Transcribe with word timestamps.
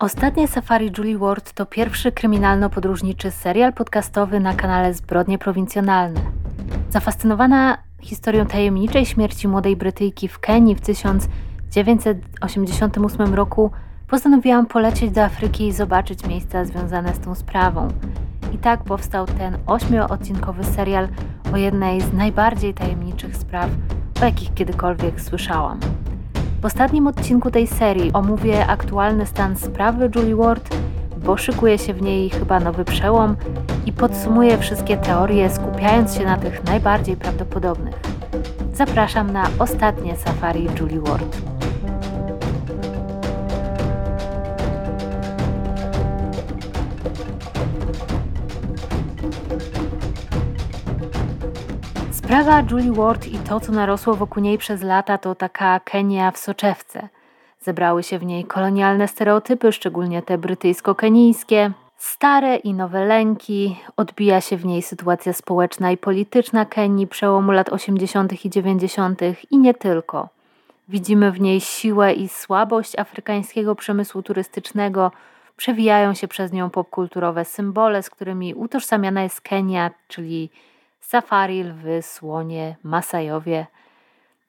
Ostatnie 0.00 0.48
Safari 0.48 0.92
Julie 0.98 1.18
Ward 1.18 1.52
to 1.52 1.66
pierwszy 1.66 2.12
kryminalno-podróżniczy 2.12 3.30
serial 3.30 3.72
podcastowy 3.72 4.40
na 4.40 4.54
kanale 4.54 4.94
Zbrodnie 4.94 5.38
Prowincjonalne. 5.38 6.20
Zafascynowana 6.90 7.78
historią 8.00 8.46
tajemniczej 8.46 9.06
śmierci 9.06 9.48
młodej 9.48 9.76
Brytyjki 9.76 10.28
w 10.28 10.38
Kenii 10.38 10.74
w 10.74 10.80
1988 10.80 13.34
roku 13.34 13.70
postanowiłam 14.08 14.66
polecieć 14.66 15.10
do 15.10 15.24
Afryki 15.24 15.66
i 15.66 15.72
zobaczyć 15.72 16.26
miejsca 16.26 16.64
związane 16.64 17.14
z 17.14 17.20
tą 17.20 17.34
sprawą. 17.34 17.88
I 18.52 18.58
tak 18.58 18.84
powstał 18.84 19.26
ten 19.26 19.58
ośmioodcinkowy 19.66 20.64
serial 20.64 21.08
o 21.52 21.56
jednej 21.56 22.00
z 22.00 22.12
najbardziej 22.12 22.74
tajemniczych 22.74 23.36
spraw, 23.36 23.70
o 24.22 24.24
jakich 24.24 24.54
kiedykolwiek 24.54 25.20
słyszałam. 25.20 25.80
W 26.62 26.64
ostatnim 26.64 27.06
odcinku 27.06 27.50
tej 27.50 27.66
serii 27.66 28.12
omówię 28.12 28.66
aktualny 28.66 29.26
stan 29.26 29.56
sprawy 29.56 30.10
Julie 30.16 30.36
Ward, 30.36 30.76
bo 31.24 31.36
szykuje 31.36 31.78
się 31.78 31.94
w 31.94 32.02
niej 32.02 32.30
chyba 32.30 32.60
nowy 32.60 32.84
przełom 32.84 33.36
i 33.86 33.92
podsumuję 33.92 34.58
wszystkie 34.58 34.96
teorie, 34.96 35.50
skupiając 35.50 36.14
się 36.14 36.24
na 36.24 36.36
tych 36.36 36.64
najbardziej 36.64 37.16
prawdopodobnych. 37.16 37.94
Zapraszam 38.74 39.32
na 39.32 39.44
ostatnie 39.58 40.16
safari 40.16 40.68
Julie 40.80 41.00
Ward. 41.00 41.57
Sprawa 52.28 52.62
Julie 52.70 52.92
Ward 52.92 53.26
i 53.26 53.38
to, 53.38 53.60
co 53.60 53.72
narosło 53.72 54.14
wokół 54.14 54.42
niej 54.42 54.58
przez 54.58 54.82
lata, 54.82 55.18
to 55.18 55.34
taka 55.34 55.80
Kenia 55.80 56.30
w 56.30 56.38
soczewce. 56.38 57.08
Zebrały 57.60 58.02
się 58.02 58.18
w 58.18 58.24
niej 58.24 58.44
kolonialne 58.44 59.08
stereotypy, 59.08 59.72
szczególnie 59.72 60.22
te 60.22 60.38
brytyjsko-kenijskie, 60.38 61.70
stare 61.96 62.56
i 62.56 62.74
nowe 62.74 63.04
lęki, 63.04 63.76
odbija 63.96 64.40
się 64.40 64.56
w 64.56 64.64
niej 64.64 64.82
sytuacja 64.82 65.32
społeczna 65.32 65.90
i 65.90 65.96
polityczna 65.96 66.64
Kenii 66.64 67.06
przełomu 67.06 67.52
lat 67.52 67.68
80. 67.68 68.44
i 68.44 68.50
90. 68.50 69.20
i 69.50 69.58
nie 69.58 69.74
tylko. 69.74 70.28
Widzimy 70.88 71.32
w 71.32 71.40
niej 71.40 71.60
siłę 71.60 72.12
i 72.12 72.28
słabość 72.28 72.98
afrykańskiego 72.98 73.74
przemysłu 73.74 74.22
turystycznego, 74.22 75.12
przewijają 75.56 76.14
się 76.14 76.28
przez 76.28 76.52
nią 76.52 76.70
popkulturowe 76.70 77.44
symbole, 77.44 78.02
z 78.02 78.10
którymi 78.10 78.54
utożsamiana 78.54 79.22
jest 79.22 79.40
Kenia, 79.40 79.90
czyli 80.08 80.50
safari, 81.00 81.62
lwy, 81.62 82.02
słonie, 82.02 82.76
Masajowie. 82.82 83.66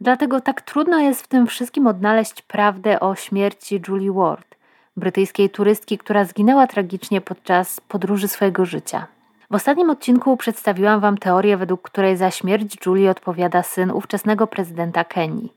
Dlatego 0.02 0.42
tak 0.42 0.62
trudno 0.62 1.00
jest 1.00 1.22
w 1.22 1.28
tym 1.28 1.48
wszystkim 1.48 1.88
odnaleźć 1.88 2.42
prawdę 2.42 3.00
o 3.00 3.16
śmierci 3.16 3.82
Julie 3.88 4.12
Ward, 4.12 4.56
brytyjskiej 4.98 5.50
turystki, 5.50 5.98
która 5.98 6.26
zginęła 6.26 6.68
tragicznie 6.68 7.22
podczas 7.22 7.80
podróży 7.80 8.28
swojego 8.28 8.66
życia. 8.66 9.08
W 9.52 9.56
ostatnim 9.56 9.90
odcinku 9.90 10.38
przedstawiłam 10.38 11.00
Wam 11.00 11.18
teorię, 11.18 11.58
według 11.58 11.82
której 11.82 12.18
za 12.18 12.32
śmierć 12.32 12.86
Julie 12.86 13.12
odpowiada 13.12 13.64
syn 13.64 13.92
ówczesnego 13.92 14.48
prezydenta 14.48 15.04
Kenii. 15.04 15.54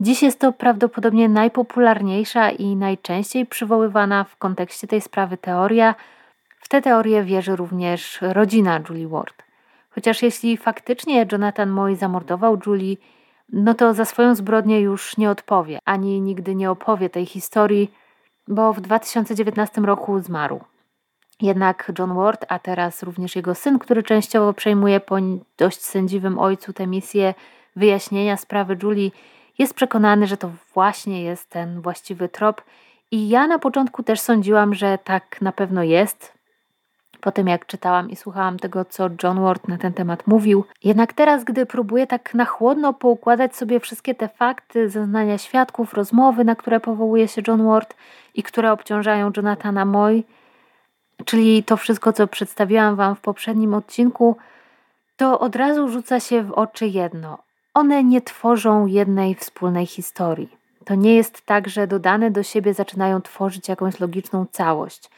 Dziś 0.00 0.22
jest 0.22 0.40
to 0.40 0.52
prawdopodobnie 0.52 1.28
najpopularniejsza 1.28 2.50
i 2.50 2.76
najczęściej 2.76 3.46
przywoływana 3.46 4.24
w 4.24 4.36
kontekście 4.36 4.86
tej 4.86 5.00
sprawy 5.00 5.36
teoria. 5.36 5.94
W 6.60 6.68
tę 6.68 6.82
teorię 6.82 7.22
wierzy 7.22 7.56
również 7.56 8.18
rodzina 8.22 8.80
Julie 8.88 9.08
Ward. 9.08 9.49
Chociaż 9.90 10.22
jeśli 10.22 10.56
faktycznie 10.56 11.26
Jonathan 11.32 11.70
Moy 11.70 11.96
zamordował 11.96 12.58
Julie, 12.66 12.96
no 13.52 13.74
to 13.74 13.94
za 13.94 14.04
swoją 14.04 14.34
zbrodnię 14.34 14.80
już 14.80 15.16
nie 15.16 15.30
odpowie, 15.30 15.78
ani 15.84 16.20
nigdy 16.20 16.54
nie 16.54 16.70
opowie 16.70 17.10
tej 17.10 17.26
historii, 17.26 17.90
bo 18.48 18.72
w 18.72 18.80
2019 18.80 19.80
roku 19.80 20.20
zmarł. 20.20 20.60
Jednak 21.42 21.92
John 21.98 22.14
Ward, 22.14 22.46
a 22.48 22.58
teraz 22.58 23.02
również 23.02 23.36
jego 23.36 23.54
syn, 23.54 23.78
który 23.78 24.02
częściowo 24.02 24.52
przejmuje 24.52 25.00
po 25.00 25.16
dość 25.58 25.82
sędziwym 25.82 26.38
ojcu 26.38 26.72
tę 26.72 26.86
misję 26.86 27.34
wyjaśnienia 27.76 28.36
sprawy 28.36 28.76
Julie, 28.82 29.10
jest 29.58 29.74
przekonany, 29.74 30.26
że 30.26 30.36
to 30.36 30.50
właśnie 30.74 31.22
jest 31.22 31.50
ten 31.50 31.80
właściwy 31.80 32.28
trop. 32.28 32.62
I 33.10 33.28
ja 33.28 33.46
na 33.46 33.58
początku 33.58 34.02
też 34.02 34.20
sądziłam, 34.20 34.74
że 34.74 34.98
tak 35.04 35.40
na 35.40 35.52
pewno 35.52 35.82
jest, 35.82 36.39
po 37.20 37.32
tym 37.32 37.48
jak 37.48 37.66
czytałam 37.66 38.10
i 38.10 38.16
słuchałam 38.16 38.58
tego, 38.58 38.84
co 38.84 39.08
John 39.22 39.40
Ward 39.40 39.68
na 39.68 39.78
ten 39.78 39.92
temat 39.92 40.26
mówił. 40.26 40.64
Jednak 40.84 41.12
teraz, 41.12 41.44
gdy 41.44 41.66
próbuję 41.66 42.06
tak 42.06 42.34
na 42.34 42.44
chłodno 42.44 42.92
poukładać 42.92 43.56
sobie 43.56 43.80
wszystkie 43.80 44.14
te 44.14 44.28
fakty, 44.28 44.90
zeznania 44.90 45.38
świadków, 45.38 45.94
rozmowy, 45.94 46.44
na 46.44 46.56
które 46.56 46.80
powołuje 46.80 47.28
się 47.28 47.42
John 47.48 47.66
Ward 47.66 47.94
i 48.34 48.42
które 48.42 48.72
obciążają 48.72 49.30
Jonathana 49.36 49.84
Moy, 49.84 50.22
czyli 51.24 51.64
to 51.64 51.76
wszystko, 51.76 52.12
co 52.12 52.26
przedstawiłam 52.26 52.96
Wam 52.96 53.16
w 53.16 53.20
poprzednim 53.20 53.74
odcinku, 53.74 54.36
to 55.16 55.40
od 55.40 55.56
razu 55.56 55.88
rzuca 55.88 56.20
się 56.20 56.42
w 56.42 56.52
oczy 56.52 56.86
jedno. 56.86 57.38
One 57.74 58.04
nie 58.04 58.20
tworzą 58.20 58.86
jednej 58.86 59.34
wspólnej 59.34 59.86
historii. 59.86 60.48
To 60.84 60.94
nie 60.94 61.14
jest 61.14 61.46
tak, 61.46 61.68
że 61.68 61.86
dodane 61.86 62.30
do 62.30 62.42
siebie 62.42 62.74
zaczynają 62.74 63.22
tworzyć 63.22 63.68
jakąś 63.68 64.00
logiczną 64.00 64.46
całość. 64.52 65.10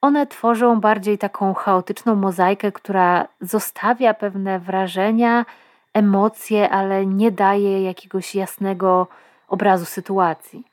One 0.00 0.26
tworzą 0.26 0.80
bardziej 0.80 1.18
taką 1.18 1.54
chaotyczną 1.54 2.14
mozaikę, 2.14 2.72
która 2.72 3.28
zostawia 3.40 4.14
pewne 4.14 4.58
wrażenia, 4.58 5.46
emocje, 5.94 6.70
ale 6.70 7.06
nie 7.06 7.30
daje 7.30 7.82
jakiegoś 7.82 8.34
jasnego 8.34 9.06
obrazu 9.48 9.84
sytuacji. 9.84 10.64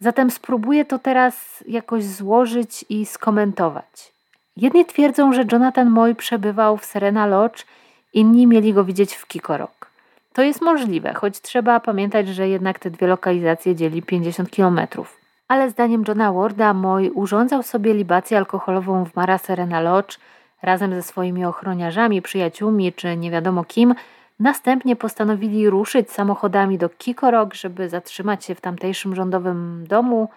Zatem 0.00 0.30
spróbuję 0.30 0.84
to 0.84 0.98
teraz 0.98 1.64
jakoś 1.68 2.04
złożyć 2.04 2.84
i 2.88 3.06
skomentować. 3.06 4.12
Jedni 4.56 4.84
twierdzą, 4.84 5.32
że 5.32 5.44
Jonathan 5.52 5.90
Moy 5.90 6.14
przebywał 6.14 6.76
w 6.76 6.84
Serena 6.84 7.26
Lodge, 7.26 7.66
inni 8.12 8.46
mieli 8.46 8.74
go 8.74 8.84
widzieć 8.84 9.14
w 9.14 9.26
Kikorok. 9.26 9.90
To 10.32 10.42
jest 10.42 10.62
możliwe, 10.62 11.14
choć 11.14 11.40
trzeba 11.40 11.80
pamiętać, 11.80 12.28
że 12.28 12.48
jednak 12.48 12.78
te 12.78 12.90
dwie 12.90 13.06
lokalizacje 13.06 13.76
dzieli 13.76 14.02
50 14.02 14.50
kilometrów 14.50 15.21
ale 15.52 15.70
zdaniem 15.70 16.04
Johna 16.08 16.32
Warda 16.32 16.74
Moy 16.74 17.10
urządzał 17.12 17.62
sobie 17.62 17.94
libację 17.94 18.38
alkoholową 18.38 19.04
w 19.04 19.16
Mara 19.16 19.38
Serena 19.38 19.80
Lodge 19.80 20.18
razem 20.62 20.94
ze 20.94 21.02
swoimi 21.02 21.44
ochroniarzami, 21.44 22.22
przyjaciółmi 22.22 22.92
czy 22.92 23.16
nie 23.16 23.30
wiadomo 23.30 23.64
kim. 23.64 23.94
Następnie 24.40 24.96
postanowili 24.96 25.70
ruszyć 25.70 26.10
samochodami 26.10 26.78
do 26.78 26.88
Kikorok, 26.88 27.54
żeby 27.54 27.88
zatrzymać 27.88 28.44
się 28.44 28.54
w 28.54 28.60
tamtejszym 28.60 29.14
rządowym 29.14 29.84
domu. 29.88 30.28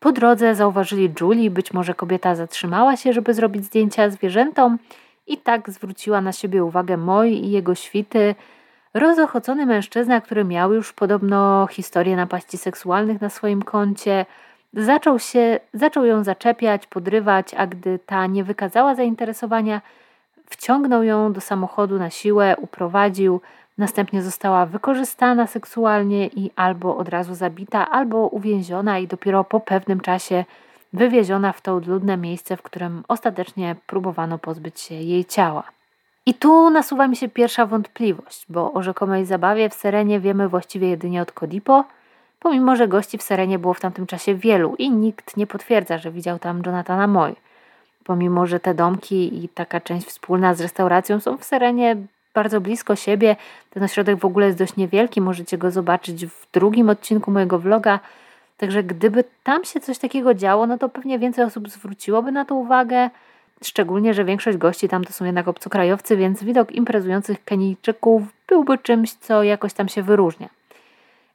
Po 0.00 0.12
drodze 0.12 0.54
zauważyli 0.54 1.12
Julie, 1.20 1.50
być 1.50 1.72
może 1.72 1.94
kobieta 1.94 2.34
zatrzymała 2.34 2.96
się, 2.96 3.12
żeby 3.12 3.34
zrobić 3.34 3.64
zdjęcia 3.64 4.10
zwierzętom 4.10 4.78
i 5.26 5.36
tak 5.36 5.70
zwróciła 5.70 6.20
na 6.20 6.32
siebie 6.32 6.64
uwagę 6.64 6.96
Moy 6.96 7.28
i 7.28 7.50
jego 7.50 7.74
świty. 7.74 8.34
Rozochocony 8.96 9.66
mężczyzna, 9.66 10.20
który 10.20 10.44
miał 10.44 10.72
już 10.72 10.92
podobno 10.92 11.66
historię 11.70 12.16
napaści 12.16 12.58
seksualnych 12.58 13.20
na 13.20 13.30
swoim 13.30 13.62
koncie, 13.62 14.26
Zaczął, 14.76 15.18
się, 15.18 15.60
zaczął 15.74 16.04
ją 16.04 16.24
zaczepiać, 16.24 16.86
podrywać, 16.86 17.54
a 17.54 17.66
gdy 17.66 17.98
ta 17.98 18.26
nie 18.26 18.44
wykazała 18.44 18.94
zainteresowania, 18.94 19.80
wciągnął 20.50 21.02
ją 21.02 21.32
do 21.32 21.40
samochodu 21.40 21.98
na 21.98 22.10
siłę, 22.10 22.56
uprowadził, 22.60 23.40
następnie 23.78 24.22
została 24.22 24.66
wykorzystana 24.66 25.46
seksualnie 25.46 26.26
i 26.26 26.50
albo 26.56 26.96
od 26.96 27.08
razu 27.08 27.34
zabita, 27.34 27.90
albo 27.90 28.28
uwięziona 28.28 28.98
i 28.98 29.06
dopiero 29.06 29.44
po 29.44 29.60
pewnym 29.60 30.00
czasie 30.00 30.44
wywieziona 30.92 31.52
w 31.52 31.60
to 31.60 31.74
odludne 31.74 32.16
miejsce, 32.16 32.56
w 32.56 32.62
którym 32.62 33.04
ostatecznie 33.08 33.76
próbowano 33.86 34.38
pozbyć 34.38 34.80
się 34.80 34.94
jej 34.94 35.24
ciała. 35.24 35.75
I 36.26 36.34
tu 36.34 36.70
nasuwa 36.70 37.08
mi 37.08 37.16
się 37.16 37.28
pierwsza 37.28 37.66
wątpliwość, 37.66 38.46
bo 38.48 38.72
o 38.72 38.82
rzekomej 38.82 39.24
zabawie 39.24 39.68
w 39.68 39.74
Serenie 39.74 40.20
wiemy 40.20 40.48
właściwie 40.48 40.88
jedynie 40.88 41.22
od 41.22 41.32
Kodipo– 41.32 41.84
pomimo 42.46 42.76
że 42.76 42.88
gości 42.88 43.18
w 43.18 43.22
Serenie 43.22 43.58
było 43.58 43.74
w 43.74 43.80
tamtym 43.80 44.06
czasie 44.06 44.34
wielu 44.34 44.74
i 44.78 44.90
nikt 44.90 45.36
nie 45.36 45.46
potwierdza, 45.46 45.98
że 45.98 46.10
widział 46.10 46.38
tam 46.38 46.62
Jonathana 46.66 47.06
Moy. 47.06 47.34
Pomimo, 48.04 48.46
że 48.46 48.60
te 48.60 48.74
domki 48.74 49.44
i 49.44 49.48
taka 49.48 49.80
część 49.80 50.06
wspólna 50.06 50.54
z 50.54 50.60
restauracją 50.60 51.20
są 51.20 51.36
w 51.36 51.44
Serenie 51.44 51.96
bardzo 52.34 52.60
blisko 52.60 52.96
siebie, 52.96 53.36
ten 53.70 53.82
ośrodek 53.82 54.18
w 54.18 54.24
ogóle 54.24 54.46
jest 54.46 54.58
dość 54.58 54.76
niewielki, 54.76 55.20
możecie 55.20 55.58
go 55.58 55.70
zobaczyć 55.70 56.26
w 56.26 56.46
drugim 56.52 56.90
odcinku 56.90 57.30
mojego 57.30 57.58
vloga. 57.58 58.00
Także 58.56 58.82
gdyby 58.82 59.24
tam 59.42 59.64
się 59.64 59.80
coś 59.80 59.98
takiego 59.98 60.34
działo, 60.34 60.66
no 60.66 60.78
to 60.78 60.88
pewnie 60.88 61.18
więcej 61.18 61.44
osób 61.44 61.68
zwróciłoby 61.68 62.32
na 62.32 62.44
to 62.44 62.54
uwagę. 62.54 63.10
Szczególnie, 63.64 64.14
że 64.14 64.24
większość 64.24 64.58
gości 64.58 64.88
tam 64.88 65.04
to 65.04 65.12
są 65.12 65.24
jednak 65.24 65.48
obcokrajowcy, 65.48 66.16
więc 66.16 66.44
widok 66.44 66.72
imprezujących 66.72 67.44
Kenijczyków 67.44 68.22
byłby 68.48 68.78
czymś, 68.78 69.12
co 69.12 69.42
jakoś 69.42 69.72
tam 69.72 69.88
się 69.88 70.02
wyróżnia. 70.02 70.48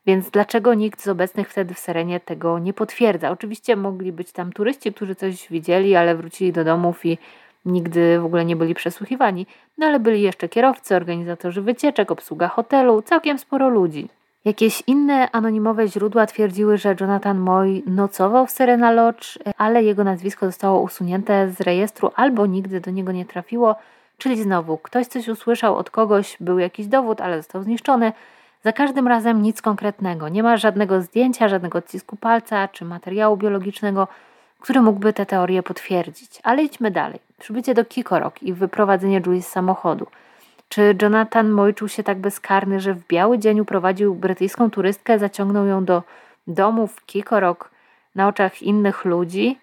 Więc 0.06 0.30
dlaczego 0.30 0.74
nikt 0.74 1.02
z 1.02 1.08
obecnych 1.08 1.50
wtedy 1.50 1.74
w 1.74 1.80
Serenie 1.80 2.20
tego 2.20 2.60
nie 2.60 2.74
potwierdza? 2.74 3.32
Oczywiście 3.32 3.76
mogli 3.76 4.12
być 4.12 4.32
tam 4.32 4.54
turyści, 4.54 4.94
którzy 4.94 5.16
coś 5.16 5.50
widzieli, 5.50 5.96
ale 5.96 6.16
wrócili 6.16 6.54
do 6.54 6.64
domów 6.64 7.06
i 7.06 7.18
nigdy 7.66 8.20
w 8.20 8.26
ogóle 8.26 8.46
nie 8.46 8.56
byli 8.56 8.74
przesłuchiwani, 8.74 9.46
no 9.78 9.86
ale 9.86 10.00
byli 10.00 10.22
jeszcze 10.22 10.50
kierowcy, 10.50 10.96
organizatorzy 10.96 11.62
wycieczek, 11.62 12.12
obsługa 12.12 12.48
hotelu, 12.48 13.02
całkiem 13.02 13.40
sporo 13.40 13.70
ludzi. 13.70 14.10
Jakieś 14.46 14.84
inne 14.88 15.32
anonimowe 15.32 15.88
źródła 15.88 16.26
twierdziły, 16.26 16.78
że 16.78 16.96
Jonathan 17.00 17.40
Moy 17.40 17.82
nocował 17.86 18.48
w 18.48 18.52
Serena 18.52 18.92
Lodge, 18.92 19.40
ale 19.58 19.84
jego 19.84 20.04
nazwisko 20.04 20.46
zostało 20.46 20.82
usunięte 20.82 21.50
z 21.50 21.62
rejestru 21.62 22.12
albo 22.16 22.46
nigdy 22.46 22.80
do 22.82 22.92
niego 22.92 23.12
nie 23.12 23.26
trafiło, 23.26 23.76
czyli 24.18 24.44
znowu 24.44 24.78
ktoś 24.78 25.08
coś 25.08 25.28
usłyszał 25.28 25.76
od 25.76 25.90
kogoś, 25.90 26.38
był 26.40 26.60
jakiś 26.60 26.88
dowód, 26.88 27.22
ale 27.22 27.38
został 27.38 27.64
zniszczony. 27.64 28.14
Za 28.64 28.74
każdym 28.74 29.08
razem 29.08 29.42
nic 29.42 29.62
konkretnego. 29.62 30.30
Nie 30.30 30.44
ma 30.44 30.58
żadnego 30.58 31.02
zdjęcia, 31.02 31.48
żadnego 31.48 31.78
odcisku 31.78 32.16
palca 32.16 32.68
czy 32.68 32.86
materiału 32.86 33.38
biologicznego, 33.38 34.08
który 34.60 34.82
mógłby 34.82 35.14
te 35.14 35.26
teorie 35.26 35.64
potwierdzić. 35.64 36.40
Ale 36.44 36.64
idźmy 36.64 36.92
dalej. 36.92 37.20
Przybycie 37.40 37.74
do 37.74 37.86
Kikorok 37.86 38.44
i 38.44 38.54
wyprowadzenie 38.54 39.22
Julie 39.26 39.42
z 39.42 39.48
samochodu. 39.48 40.08
Czy 40.72 40.96
Jonathan 41.02 41.50
Moy 41.50 41.74
czuł 41.74 41.88
się 41.88 42.04
tak 42.04 42.20
bezkarny, 42.20 42.80
że 42.80 42.94
w 42.94 43.08
biały 43.08 43.40
dzień 43.40 43.60
uprowadził 43.60 44.16
brytyjską 44.16 44.72
turystkę, 44.72 45.20
zaciągnął 45.20 45.66
ją 45.66 45.86
do 45.86 46.04
domu 46.48 46.88
w 46.88 47.06
Kikorok 47.06 47.72
na 48.16 48.28
oczach 48.28 48.62
innych 48.62 49.06
ludzi? 49.06 49.60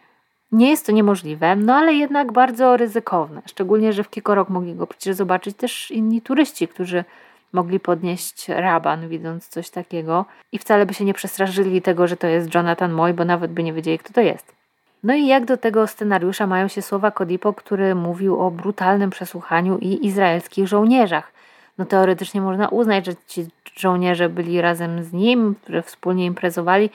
Nie 0.53 0.71
jest 0.71 0.87
to 0.87 0.93
niemożliwe, 0.93 1.57
no 1.57 1.75
ale 1.75 1.95
jednak 1.95 2.33
bardzo 2.33 2.77
ryzykowne. 2.77 3.43
Szczególnie, 3.47 3.93
że 3.93 4.05
w 4.05 4.11
Kikorok 4.11 4.49
mogli 4.49 4.75
go 4.75 4.87
przecież 4.87 5.17
zobaczyć 5.17 5.57
też 5.57 5.91
inni 5.91 6.23
turyści, 6.23 6.69
którzy 6.69 7.05
mogli 7.53 7.81
podnieść 7.81 8.49
raban, 8.49 9.09
widząc 9.09 9.49
coś 9.49 9.71
takiego 9.71 10.25
i 10.53 10.59
wcale 10.59 10.87
by 10.87 10.95
się 10.95 11.05
nie 11.05 11.15
przestraszyli 11.15 11.83
tego, 11.83 12.07
że 12.07 12.17
to 12.17 12.27
jest 12.27 12.55
Jonathan 12.55 12.93
Moy, 12.93 13.15
bo 13.15 13.25
nawet 13.25 13.53
by 13.53 13.63
nie 13.63 13.73
wiedzieli, 13.73 13.99
kto 13.99 14.13
to 14.13 14.21
jest. 14.21 14.58
No 15.03 15.15
i 15.15 15.27
jak 15.27 15.45
do 15.45 15.57
tego 15.57 15.87
scenariusza 15.87 16.47
mają 16.47 16.69
się 16.69 16.83
słowa 16.83 17.11
Kodipo, 17.11 17.53
który 17.53 17.95
mówił 17.95 18.41
o 18.41 18.51
brutalnym 18.51 19.11
przesłuchaniu 19.11 19.79
i 19.79 20.07
izraelskich 20.07 20.69
żołnierzach. 20.69 21.33
No 21.79 21.85
teoretycznie 21.85 22.41
można 22.41 22.69
uznać, 22.69 23.07
że 23.07 23.13
ci 23.27 23.47
żołnierze 23.77 24.29
byli 24.29 24.61
razem 24.61 25.05
z 25.05 25.13
nim, 25.13 25.55
że 25.69 25.83
wspólnie 25.83 26.27
imprezowali, 26.27 26.91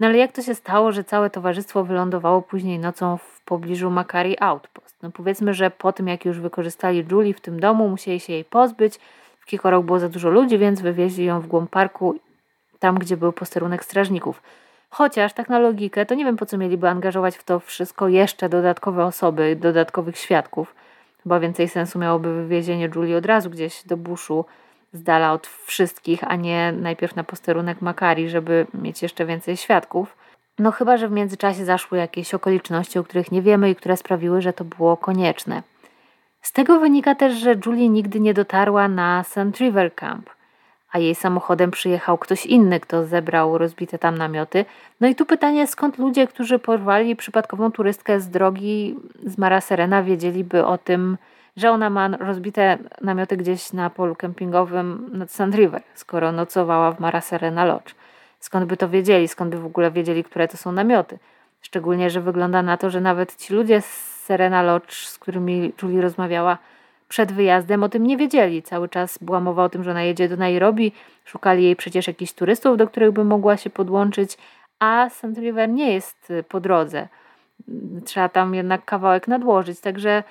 no 0.00 0.06
ale 0.06 0.18
jak 0.18 0.32
to 0.32 0.42
się 0.42 0.54
stało, 0.54 0.92
że 0.92 1.04
całe 1.04 1.30
towarzystwo 1.30 1.84
wylądowało 1.84 2.42
później 2.42 2.78
nocą 2.78 3.16
w 3.16 3.40
pobliżu 3.44 3.90
Makari 3.90 4.36
Outpost? 4.40 4.96
No 5.02 5.10
powiedzmy, 5.10 5.54
że 5.54 5.70
po 5.70 5.92
tym 5.92 6.08
jak 6.08 6.24
już 6.24 6.40
wykorzystali 6.40 7.06
Julie 7.10 7.34
w 7.34 7.40
tym 7.40 7.60
domu, 7.60 7.88
musieli 7.88 8.20
się 8.20 8.32
jej 8.32 8.44
pozbyć. 8.44 9.00
W 9.40 9.46
Kikorok 9.46 9.84
było 9.84 9.98
za 9.98 10.08
dużo 10.08 10.30
ludzi, 10.30 10.58
więc 10.58 10.80
wywieźli 10.80 11.24
ją 11.24 11.40
w 11.40 11.46
głąb 11.46 11.70
parku, 11.70 12.14
tam 12.78 12.98
gdzie 12.98 13.16
był 13.16 13.32
posterunek 13.32 13.84
strażników. 13.84 14.42
Chociaż 14.90 15.32
tak 15.32 15.48
na 15.48 15.58
logikę, 15.58 16.06
to 16.06 16.14
nie 16.14 16.24
wiem 16.24 16.36
po 16.36 16.46
co 16.46 16.58
mieliby 16.58 16.88
angażować 16.88 17.36
w 17.36 17.44
to 17.44 17.60
wszystko 17.60 18.08
jeszcze 18.08 18.48
dodatkowe 18.48 19.04
osoby, 19.04 19.56
dodatkowych 19.56 20.18
świadków. 20.18 20.74
Chyba 21.22 21.40
więcej 21.40 21.68
sensu 21.68 21.98
miałoby 21.98 22.34
wywiezienie 22.34 22.90
Julii 22.94 23.14
od 23.14 23.26
razu 23.26 23.50
gdzieś 23.50 23.86
do 23.86 23.96
buszu, 23.96 24.44
z 24.92 25.02
dala 25.02 25.32
od 25.32 25.46
wszystkich, 25.46 26.24
a 26.24 26.36
nie 26.36 26.72
najpierw 26.72 27.16
na 27.16 27.24
posterunek 27.24 27.80
Makari, 27.80 28.28
żeby 28.28 28.66
mieć 28.74 29.02
jeszcze 29.02 29.26
więcej 29.26 29.56
świadków. 29.56 30.16
No 30.58 30.70
chyba, 30.70 30.96
że 30.96 31.08
w 31.08 31.12
międzyczasie 31.12 31.64
zaszły 31.64 31.98
jakieś 31.98 32.34
okoliczności, 32.34 32.98
o 32.98 33.04
których 33.04 33.32
nie 33.32 33.42
wiemy 33.42 33.70
i 33.70 33.76
które 33.76 33.96
sprawiły, 33.96 34.42
że 34.42 34.52
to 34.52 34.64
było 34.64 34.96
konieczne. 34.96 35.62
Z 36.42 36.52
tego 36.52 36.80
wynika 36.80 37.14
też, 37.14 37.34
że 37.34 37.56
Julie 37.66 37.88
nigdy 37.88 38.20
nie 38.20 38.34
dotarła 38.34 38.88
na 38.88 39.24
St. 39.24 39.60
River 39.60 39.94
Camp– 39.94 40.30
a 40.92 40.98
jej 40.98 41.14
samochodem 41.14 41.70
przyjechał 41.70 42.18
ktoś 42.18 42.46
inny, 42.46 42.80
kto 42.80 43.04
zebrał 43.04 43.58
rozbite 43.58 43.98
tam 43.98 44.18
namioty. 44.18 44.64
No 45.00 45.08
i 45.08 45.14
tu 45.14 45.26
pytanie, 45.26 45.66
skąd 45.66 45.98
ludzie, 45.98 46.26
którzy 46.26 46.58
porwali 46.58 47.16
przypadkową 47.16 47.72
turystkę 47.72 48.20
z 48.20 48.28
drogi 48.28 48.96
z 49.26 49.38
Mara 49.38 49.60
Serena, 49.60 50.02
wiedzieliby 50.02 50.64
o 50.64 50.78
tym, 50.78 51.18
że 51.56 51.70
ona 51.70 51.90
ma 51.90 52.08
rozbite 52.08 52.78
namioty 53.00 53.36
gdzieś 53.36 53.72
na 53.72 53.90
polu 53.90 54.14
kempingowym 54.14 55.10
nad 55.12 55.30
Sand 55.30 55.54
River, 55.54 55.82
skoro 55.94 56.32
nocowała 56.32 56.92
w 56.92 57.00
Mara 57.00 57.20
Serena 57.20 57.64
Lodge. 57.64 57.94
Skąd 58.40 58.66
by 58.66 58.76
to 58.76 58.88
wiedzieli, 58.88 59.28
skąd 59.28 59.50
by 59.50 59.60
w 59.60 59.66
ogóle 59.66 59.90
wiedzieli, 59.90 60.24
które 60.24 60.48
to 60.48 60.56
są 60.56 60.72
namioty? 60.72 61.18
Szczególnie, 61.62 62.10
że 62.10 62.20
wygląda 62.20 62.62
na 62.62 62.76
to, 62.76 62.90
że 62.90 63.00
nawet 63.00 63.36
ci 63.36 63.54
ludzie 63.54 63.80
z 63.80 64.20
Serena 64.24 64.62
Lodge, 64.62 64.94
z 64.94 65.18
którymi 65.18 65.72
Julie 65.82 66.02
rozmawiała, 66.02 66.58
przed 67.10 67.32
wyjazdem 67.32 67.82
o 67.82 67.88
tym 67.88 68.06
nie 68.06 68.16
wiedzieli. 68.16 68.62
Cały 68.62 68.88
czas 68.88 69.18
była 69.18 69.40
mowa 69.40 69.64
o 69.64 69.68
tym, 69.68 69.84
że 69.84 69.90
ona 69.90 70.02
jedzie 70.02 70.28
do 70.28 70.36
Nairobi. 70.36 70.92
Szukali 71.24 71.64
jej 71.64 71.76
przecież 71.76 72.06
jakichś 72.06 72.32
turystów, 72.32 72.76
do 72.76 72.86
których 72.86 73.12
by 73.12 73.24
mogła 73.24 73.56
się 73.56 73.70
podłączyć, 73.70 74.38
a 74.78 75.08
St. 75.08 75.38
River 75.38 75.68
nie 75.68 75.94
jest 75.94 76.30
y, 76.30 76.42
po 76.42 76.60
drodze. 76.60 77.08
Trzeba 78.04 78.28
tam 78.28 78.54
jednak 78.54 78.84
kawałek 78.84 79.28
nadłożyć. 79.28 79.80
Także 79.80 80.22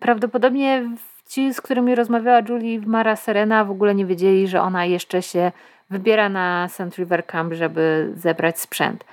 prawdopodobnie 0.00 0.90
ci, 1.28 1.54
z 1.54 1.60
którymi 1.60 1.94
rozmawiała 1.94 2.40
Julie 2.48 2.80
w 2.80 2.86
Mara 2.86 3.16
Serena, 3.16 3.64
w 3.64 3.70
ogóle 3.70 3.94
nie 3.94 4.06
wiedzieli, 4.06 4.48
że 4.48 4.62
ona 4.62 4.84
jeszcze 4.84 5.22
się 5.22 5.52
wybiera 5.90 6.28
na 6.28 6.68
St. 6.68 6.98
River 6.98 7.26
Camp, 7.26 7.52
żeby 7.52 8.12
zebrać 8.16 8.60
sprzęt. 8.60 9.04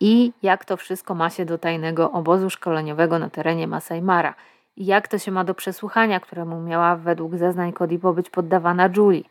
I 0.00 0.32
jak 0.42 0.64
to 0.64 0.76
wszystko 0.76 1.14
ma 1.14 1.30
się 1.30 1.44
do 1.44 1.58
tajnego 1.58 2.12
obozu 2.12 2.50
szkoleniowego 2.50 3.18
na 3.18 3.30
terenie 3.30 3.66
Masai 3.66 4.02
Mara 4.02 4.34
jak 4.86 5.08
to 5.08 5.18
się 5.18 5.30
ma 5.30 5.44
do 5.44 5.54
przesłuchania, 5.54 6.20
któremu 6.20 6.60
miała 6.60 6.96
według 6.96 7.36
zeznań 7.36 7.72
Kodipo 7.72 8.12
być 8.12 8.30
poddawana 8.30 8.88
Julie. 8.96 9.22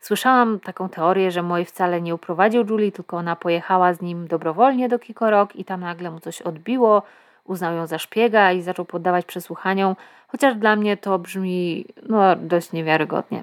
Słyszałam 0.00 0.60
taką 0.60 0.88
teorię, 0.88 1.30
że 1.30 1.42
Moi 1.42 1.64
wcale 1.64 2.00
nie 2.00 2.14
uprowadził 2.14 2.66
Julie, 2.70 2.92
tylko 2.92 3.16
ona 3.16 3.36
pojechała 3.36 3.94
z 3.94 4.00
nim 4.00 4.26
dobrowolnie 4.26 4.88
do 4.88 4.98
Kikorok 4.98 5.56
i 5.56 5.64
tam 5.64 5.80
nagle 5.80 6.10
mu 6.10 6.20
coś 6.20 6.42
odbiło, 6.42 7.02
uznał 7.44 7.74
ją 7.74 7.86
za 7.86 7.98
szpiega 7.98 8.52
i 8.52 8.62
zaczął 8.62 8.84
poddawać 8.84 9.26
przesłuchaniom, 9.26 9.96
chociaż 10.28 10.54
dla 10.54 10.76
mnie 10.76 10.96
to 10.96 11.18
brzmi 11.18 11.84
no, 12.08 12.36
dość 12.36 12.72
niewiarygodnie. 12.72 13.42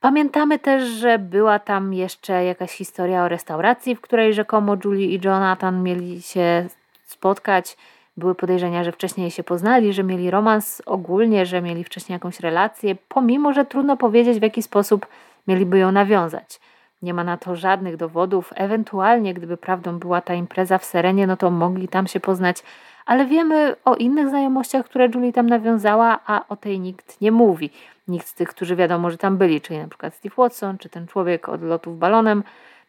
Pamiętamy 0.00 0.58
też, 0.58 0.82
że 0.82 1.18
była 1.18 1.58
tam 1.58 1.94
jeszcze 1.94 2.44
jakaś 2.44 2.70
historia 2.70 3.24
o 3.24 3.28
restauracji, 3.28 3.96
w 3.96 4.00
której 4.00 4.34
rzekomo 4.34 4.76
Julie 4.84 5.06
i 5.06 5.20
Jonathan 5.24 5.82
mieli 5.82 6.22
się 6.22 6.66
spotkać 7.04 7.76
były 8.16 8.34
podejrzenia, 8.34 8.84
że 8.84 8.92
wcześniej 8.92 9.30
się 9.30 9.44
poznali, 9.44 9.92
że 9.92 10.04
mieli 10.04 10.30
romans 10.30 10.82
ogólnie, 10.86 11.46
że 11.46 11.62
mieli 11.62 11.84
wcześniej 11.84 12.14
jakąś 12.14 12.40
relację, 12.40 12.96
pomimo 13.08 13.52
że 13.52 13.64
trudno 13.64 13.96
powiedzieć, 13.96 14.38
w 14.38 14.42
jaki 14.42 14.62
sposób 14.62 15.06
mieliby 15.48 15.78
ją 15.78 15.92
nawiązać. 15.92 16.60
Nie 17.02 17.14
ma 17.14 17.24
na 17.24 17.36
to 17.36 17.56
żadnych 17.56 17.96
dowodów. 17.96 18.52
Ewentualnie, 18.56 19.34
gdyby 19.34 19.56
prawdą 19.56 19.98
była 19.98 20.20
ta 20.20 20.34
impreza 20.34 20.78
w 20.78 20.84
Serenie, 20.84 21.26
no 21.26 21.36
to 21.36 21.50
mogli 21.50 21.88
tam 21.88 22.06
się 22.06 22.20
poznać, 22.20 22.62
ale 23.06 23.26
wiemy 23.26 23.76
o 23.84 23.94
innych 23.94 24.28
znajomościach, 24.28 24.84
które 24.84 25.08
Julie 25.14 25.32
tam 25.32 25.46
nawiązała, 25.46 26.18
a 26.26 26.44
o 26.48 26.56
tej 26.56 26.80
nikt 26.80 27.20
nie 27.20 27.32
mówi. 27.32 27.70
Nikt 28.08 28.26
z 28.26 28.34
tych, 28.34 28.48
którzy 28.48 28.76
wiadomo, 28.76 29.10
że 29.10 29.18
tam 29.18 29.36
byli, 29.36 29.60
czyli 29.60 29.78
na 29.78 29.88
przykład 29.88 30.14
Steve 30.14 30.34
Watson, 30.38 30.78
czy 30.78 30.88
ten 30.88 31.06
człowiek 31.06 31.48
od 31.48 31.62
lotów 31.62 31.98
balonem, 31.98 32.42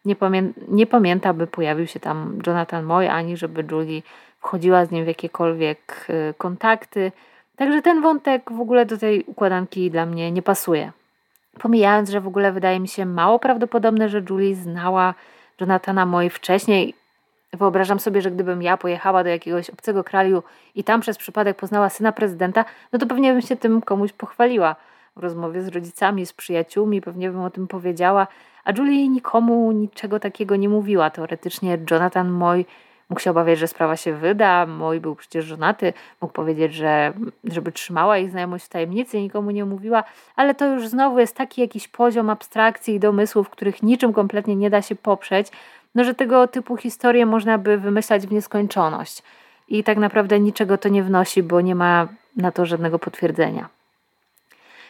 nie, 0.06 0.16
pamię 0.16 0.44
nie 0.68 0.88
pamięta, 0.88 1.34
by 1.34 1.48
pojawił 1.48 1.88
się 1.88 2.00
tam 2.00 2.40
Jonathan 2.48 2.86
Moy, 2.86 3.12
ani 3.12 3.38
żeby 3.38 3.66
Julie 3.72 4.02
wchodziła 4.44 4.86
z 4.86 4.92
nim 4.92 5.06
w 5.06 5.08
jakiekolwiek 5.08 6.06
y, 6.10 6.34
kontakty. 6.38 7.12
Także 7.56 7.82
ten 7.82 8.02
wątek 8.02 8.52
w 8.52 8.60
ogóle 8.60 8.86
do 8.86 8.98
tej 8.98 9.24
układanki 9.24 9.92
dla 9.92 10.06
mnie 10.06 10.32
nie 10.32 10.42
pasuje. 10.42 10.92
Pomijając, 11.60 12.10
że 12.10 12.22
w 12.22 12.28
ogóle 12.28 12.52
wydaje 12.52 12.80
mi 12.80 12.88
się 12.88 13.06
mało 13.06 13.40
prawdopodobne, 13.40 14.10
że 14.10 14.22
Julie 14.30 14.56
znała 14.56 15.14
Jonathana 15.62 16.06
Moy 16.06 16.30
wcześniej. 16.30 16.94
Wyobrażam 17.54 18.00
sobie, 18.00 18.22
że 18.22 18.32
gdybym 18.32 18.62
ja 18.62 18.78
pojechała 18.78 19.24
do 19.24 19.30
jakiegoś 19.30 19.70
obcego 19.70 20.04
kraju 20.04 20.44
i 20.76 20.84
tam 20.84 21.02
przez 21.02 21.18
przypadek 21.18 21.58
poznała 21.58 21.90
syna 21.90 22.12
prezydenta, 22.12 22.66
no 22.92 23.00
to 23.00 23.06
pewnie 23.06 23.34
bym 23.34 23.42
się 23.42 23.56
tym 23.56 23.82
komuś 23.82 24.12
pochwaliła. 24.12 24.76
W 25.16 25.20
rozmowie 25.20 25.62
z 25.62 25.68
rodzicami, 25.68 26.26
z 26.26 26.34
przyjaciółmi, 26.34 27.02
pewnie 27.02 27.32
bym 27.32 27.42
o 27.42 27.50
tym 27.50 27.68
powiedziała. 27.68 28.28
A 28.64 28.72
Julie 28.72 29.10
nikomu 29.10 29.72
niczego 29.72 30.20
takiego 30.20 30.56
nie 30.56 30.70
mówiła. 30.70 31.10
Teoretycznie 31.10 31.78
Jonathan 31.92 32.30
Moy 32.30 32.66
Mógł 33.10 33.22
się 33.22 33.32
obawiać, 33.32 33.60
że 33.60 33.68
sprawa 33.68 33.98
się 33.98 34.14
wyda. 34.14 34.66
Mój 34.66 35.00
był 35.00 35.16
przecież 35.16 35.46
żonaty. 35.46 35.94
Mógł 36.22 36.34
powiedzieć, 36.34 36.74
że 36.74 37.14
żeby 37.44 37.72
trzymała 37.72 38.18
ich 38.18 38.30
znajomość 38.30 38.66
w 38.66 38.70
tajemnicy, 38.70 39.22
nikomu 39.22 39.52
nie 39.52 39.66
mówiła, 39.66 40.04
ale 40.36 40.56
to 40.56 40.66
już 40.66 40.88
znowu 40.88 41.20
jest 41.20 41.36
taki 41.36 41.62
jakiś 41.62 41.88
poziom 41.88 42.30
abstrakcji 42.30 42.96
i 42.96 43.00
domysłów, 43.00 43.50
których 43.50 43.84
niczym 43.84 44.14
kompletnie 44.14 44.56
nie 44.56 44.70
da 44.70 44.82
się 44.82 44.96
poprzeć, 44.96 45.48
no 45.96 46.04
że 46.04 46.16
tego 46.16 46.48
typu 46.48 46.78
historie 46.78 47.26
można 47.26 47.58
by 47.58 47.78
wymyślać 47.78 48.28
w 48.28 48.32
nieskończoność. 48.32 49.24
I 49.68 49.84
tak 49.84 49.98
naprawdę 49.98 50.40
niczego 50.40 50.78
to 50.78 50.90
nie 50.90 51.04
wnosi, 51.04 51.44
bo 51.44 51.62
nie 51.62 51.76
ma 51.76 52.08
na 52.38 52.52
to 52.52 52.66
żadnego 52.66 53.00
potwierdzenia. 53.00 53.70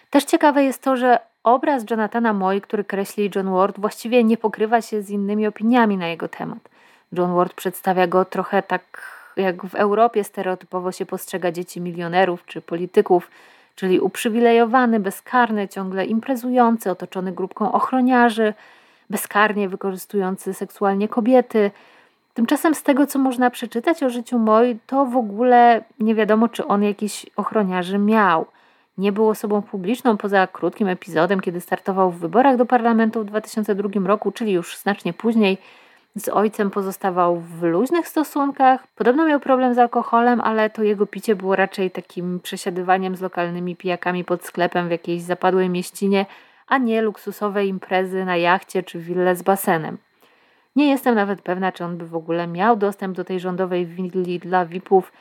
Też 0.09 0.23
ciekawe 0.23 0.63
jest 0.63 0.83
to, 0.83 0.97
że 0.97 1.19
obraz 1.43 1.89
Jonathana 1.89 2.33
Moy, 2.33 2.61
który 2.61 2.83
kreśli 2.83 3.31
John 3.35 3.51
Ward, 3.51 3.79
właściwie 3.79 4.23
nie 4.23 4.37
pokrywa 4.37 4.81
się 4.81 5.01
z 5.01 5.09
innymi 5.09 5.47
opiniami 5.47 5.97
na 5.97 6.07
jego 6.07 6.27
temat. 6.27 6.72
John 7.17 7.35
Ward 7.35 7.53
przedstawia 7.53 8.07
go 8.07 8.25
trochę 8.25 8.63
tak, 8.63 8.83
jak 9.37 9.65
w 9.65 9.75
Europie 9.75 10.23
stereotypowo 10.23 10.91
się 10.91 11.05
postrzega 11.05 11.51
dzieci 11.51 11.81
milionerów 11.81 12.45
czy 12.45 12.61
polityków, 12.61 13.31
czyli 13.75 13.99
uprzywilejowany, 13.99 14.99
bezkarny, 14.99 15.67
ciągle 15.67 16.05
imprezujący, 16.05 16.91
otoczony 16.91 17.31
grupką 17.31 17.71
ochroniarzy, 17.71 18.53
bezkarnie 19.09 19.69
wykorzystujący 19.69 20.53
seksualnie 20.53 21.07
kobiety. 21.07 21.71
Tymczasem 22.33 22.75
z 22.75 22.83
tego, 22.83 23.07
co 23.07 23.19
można 23.19 23.49
przeczytać 23.49 24.03
o 24.03 24.09
życiu 24.09 24.39
Moi, 24.39 24.79
to 24.87 25.05
w 25.05 25.17
ogóle 25.17 25.83
nie 25.99 26.15
wiadomo, 26.15 26.47
czy 26.47 26.67
on 26.67 26.83
jakiś 26.83 27.25
ochroniarzy 27.35 27.97
miał. 27.97 28.45
Nie 28.97 29.11
był 29.11 29.29
osobą 29.29 29.61
publiczną 29.61 30.17
poza 30.17 30.47
krótkim 30.47 30.87
epizodem, 30.87 31.39
kiedy 31.39 31.61
startował 31.61 32.11
w 32.11 32.19
wyborach 32.19 32.57
do 32.57 32.65
parlamentu 32.65 33.21
w 33.21 33.25
2002 33.25 34.07
roku, 34.07 34.31
czyli 34.31 34.51
już 34.51 34.77
znacznie 34.77 35.13
później. 35.13 35.57
Z 36.15 36.29
ojcem 36.29 36.71
pozostawał 36.71 37.39
w 37.39 37.63
luźnych 37.63 38.07
stosunkach. 38.07 38.87
Podobno 38.95 39.25
miał 39.25 39.39
problem 39.39 39.73
z 39.73 39.77
alkoholem, 39.77 40.41
ale 40.41 40.69
to 40.69 40.83
jego 40.83 41.05
picie 41.05 41.35
było 41.35 41.55
raczej 41.55 41.91
takim 41.91 42.39
przesiadywaniem 42.39 43.15
z 43.15 43.21
lokalnymi 43.21 43.75
pijakami 43.75 44.23
pod 44.23 44.45
sklepem 44.45 44.87
w 44.87 44.91
jakiejś 44.91 45.21
zapadłej 45.21 45.69
mieścinie, 45.69 46.25
a 46.67 46.77
nie 46.77 47.01
luksusowe 47.01 47.65
imprezy 47.65 48.25
na 48.25 48.37
jachcie 48.37 48.83
czy 48.83 48.99
wille 48.99 49.35
z 49.35 49.41
basenem. 49.41 49.97
Nie 50.75 50.89
jestem 50.89 51.15
nawet 51.15 51.41
pewna, 51.41 51.71
czy 51.71 51.85
on 51.85 51.97
by 51.97 52.07
w 52.07 52.15
ogóle 52.15 52.47
miał 52.47 52.75
dostęp 52.75 53.15
do 53.15 53.23
tej 53.23 53.39
rządowej 53.39 53.85
willi 53.85 54.39
dla 54.39 54.65
VIP-ów 54.65 55.11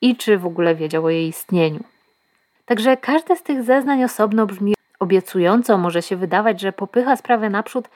i 0.00 0.16
czy 0.16 0.38
w 0.38 0.46
ogóle 0.46 0.74
wiedział 0.74 1.04
o 1.04 1.10
jej 1.10 1.28
istnieniu. 1.28 1.84
Także 2.64 2.96
każde 2.96 3.36
z 3.36 3.42
tych 3.42 3.62
zeznań 3.62 4.04
osobno 4.04 4.46
brzmi 4.46 4.74
obiecująco, 5.00 5.78
może 5.78 6.02
się 6.02 6.16
wydawać, 6.16 6.60
że 6.60 6.72
popycha 6.72 7.16
sprawę 7.16 7.50
naprzód, 7.50 7.88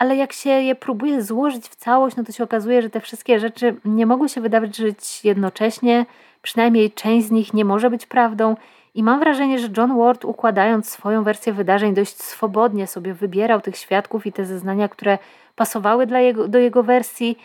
ale 0.00 0.16
jak 0.16 0.32
się 0.32 0.50
je 0.50 0.74
próbuje 0.74 1.22
złożyć 1.22 1.68
w 1.68 1.76
całość, 1.76 2.16
no 2.16 2.24
to 2.24 2.32
się 2.32 2.44
okazuje, 2.44 2.82
że 2.82 2.90
te 2.90 3.00
wszystkie 3.00 3.40
rzeczy 3.40 3.76
nie 3.84 4.06
mogły 4.06 4.28
się 4.28 4.40
wydarzyć 4.40 5.24
jednocześnie, 5.24 6.06
przynajmniej 6.42 6.92
część 6.92 7.26
z 7.26 7.30
nich 7.30 7.54
nie 7.54 7.64
może 7.64 7.90
być 7.90 8.06
prawdą. 8.06 8.56
I 8.94 9.02
mam 9.02 9.20
wrażenie, 9.20 9.58
że 9.58 9.68
John 9.76 9.98
Ward, 9.98 10.24
układając 10.24 10.88
swoją 10.88 11.22
wersję 11.22 11.52
wydarzeń, 11.52 11.94
dość 11.94 12.22
swobodnie 12.22 12.86
sobie 12.86 13.14
wybierał 13.14 13.60
tych 13.60 13.76
świadków 13.76 14.26
i 14.26 14.32
te 14.32 14.44
zeznania, 14.44 14.88
które 14.88 15.18
pasowały 15.56 16.06
dla 16.06 16.20
jego, 16.20 16.48
do 16.48 16.58
jego 16.58 16.82
wersji, 16.82 17.38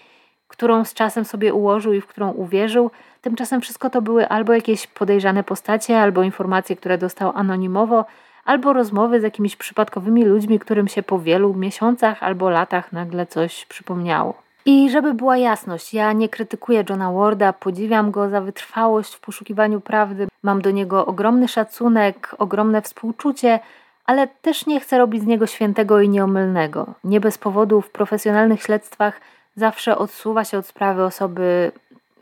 którą 0.47 0.85
z 0.85 0.93
czasem 0.93 1.25
sobie 1.25 1.53
ułożył 1.53 1.93
i 1.93 2.01
w 2.01 2.07
którą 2.07 2.31
uwierzył. 2.31 2.91
Tymczasem 3.21 3.61
wszystko 3.61 3.89
to 3.89 4.01
były 4.01 4.27
albo 4.27 4.53
jakieś 4.53 4.87
podejrzane 4.87 5.43
postacie, 5.43 5.99
albo 5.99 6.23
informacje, 6.23 6.75
które 6.75 6.97
dostał 6.97 7.31
anonimowo, 7.35 8.05
albo 8.45 8.73
rozmowy 8.73 9.19
z 9.19 9.23
jakimiś 9.23 9.55
przypadkowymi 9.55 10.25
ludźmi, 10.25 10.59
którym 10.59 10.87
się 10.87 11.03
po 11.03 11.19
wielu 11.19 11.53
miesiącach 11.53 12.23
albo 12.23 12.49
latach 12.49 12.91
nagle 12.91 13.25
coś 13.25 13.65
przypomniało. 13.65 14.45
I 14.65 14.89
żeby 14.89 15.13
była 15.13 15.37
jasność, 15.37 15.93
ja 15.93 16.13
nie 16.13 16.29
krytykuję 16.29 16.83
Johna 16.89 17.11
Warda, 17.11 17.53
podziwiam 17.53 18.11
go 18.11 18.29
za 18.29 18.41
wytrwałość 18.41 19.13
w 19.13 19.19
poszukiwaniu 19.19 19.81
prawdy, 19.81 20.27
mam 20.43 20.61
do 20.61 20.71
niego 20.71 21.05
ogromny 21.05 21.47
szacunek, 21.47 22.35
ogromne 22.37 22.81
współczucie, 22.81 23.59
ale 24.05 24.27
też 24.27 24.65
nie 24.65 24.79
chcę 24.79 24.97
robić 24.97 25.23
z 25.23 25.25
niego 25.25 25.47
świętego 25.47 26.01
i 26.01 26.09
nieomylnego. 26.09 26.93
Nie 27.03 27.19
bez 27.19 27.37
powodu 27.37 27.81
w 27.81 27.89
profesjonalnych 27.89 28.63
śledztwach 28.63 29.21
zawsze 29.55 29.97
odsuwa 29.97 30.43
się 30.43 30.57
od 30.57 30.65
sprawy 30.65 31.03
osoby, 31.03 31.71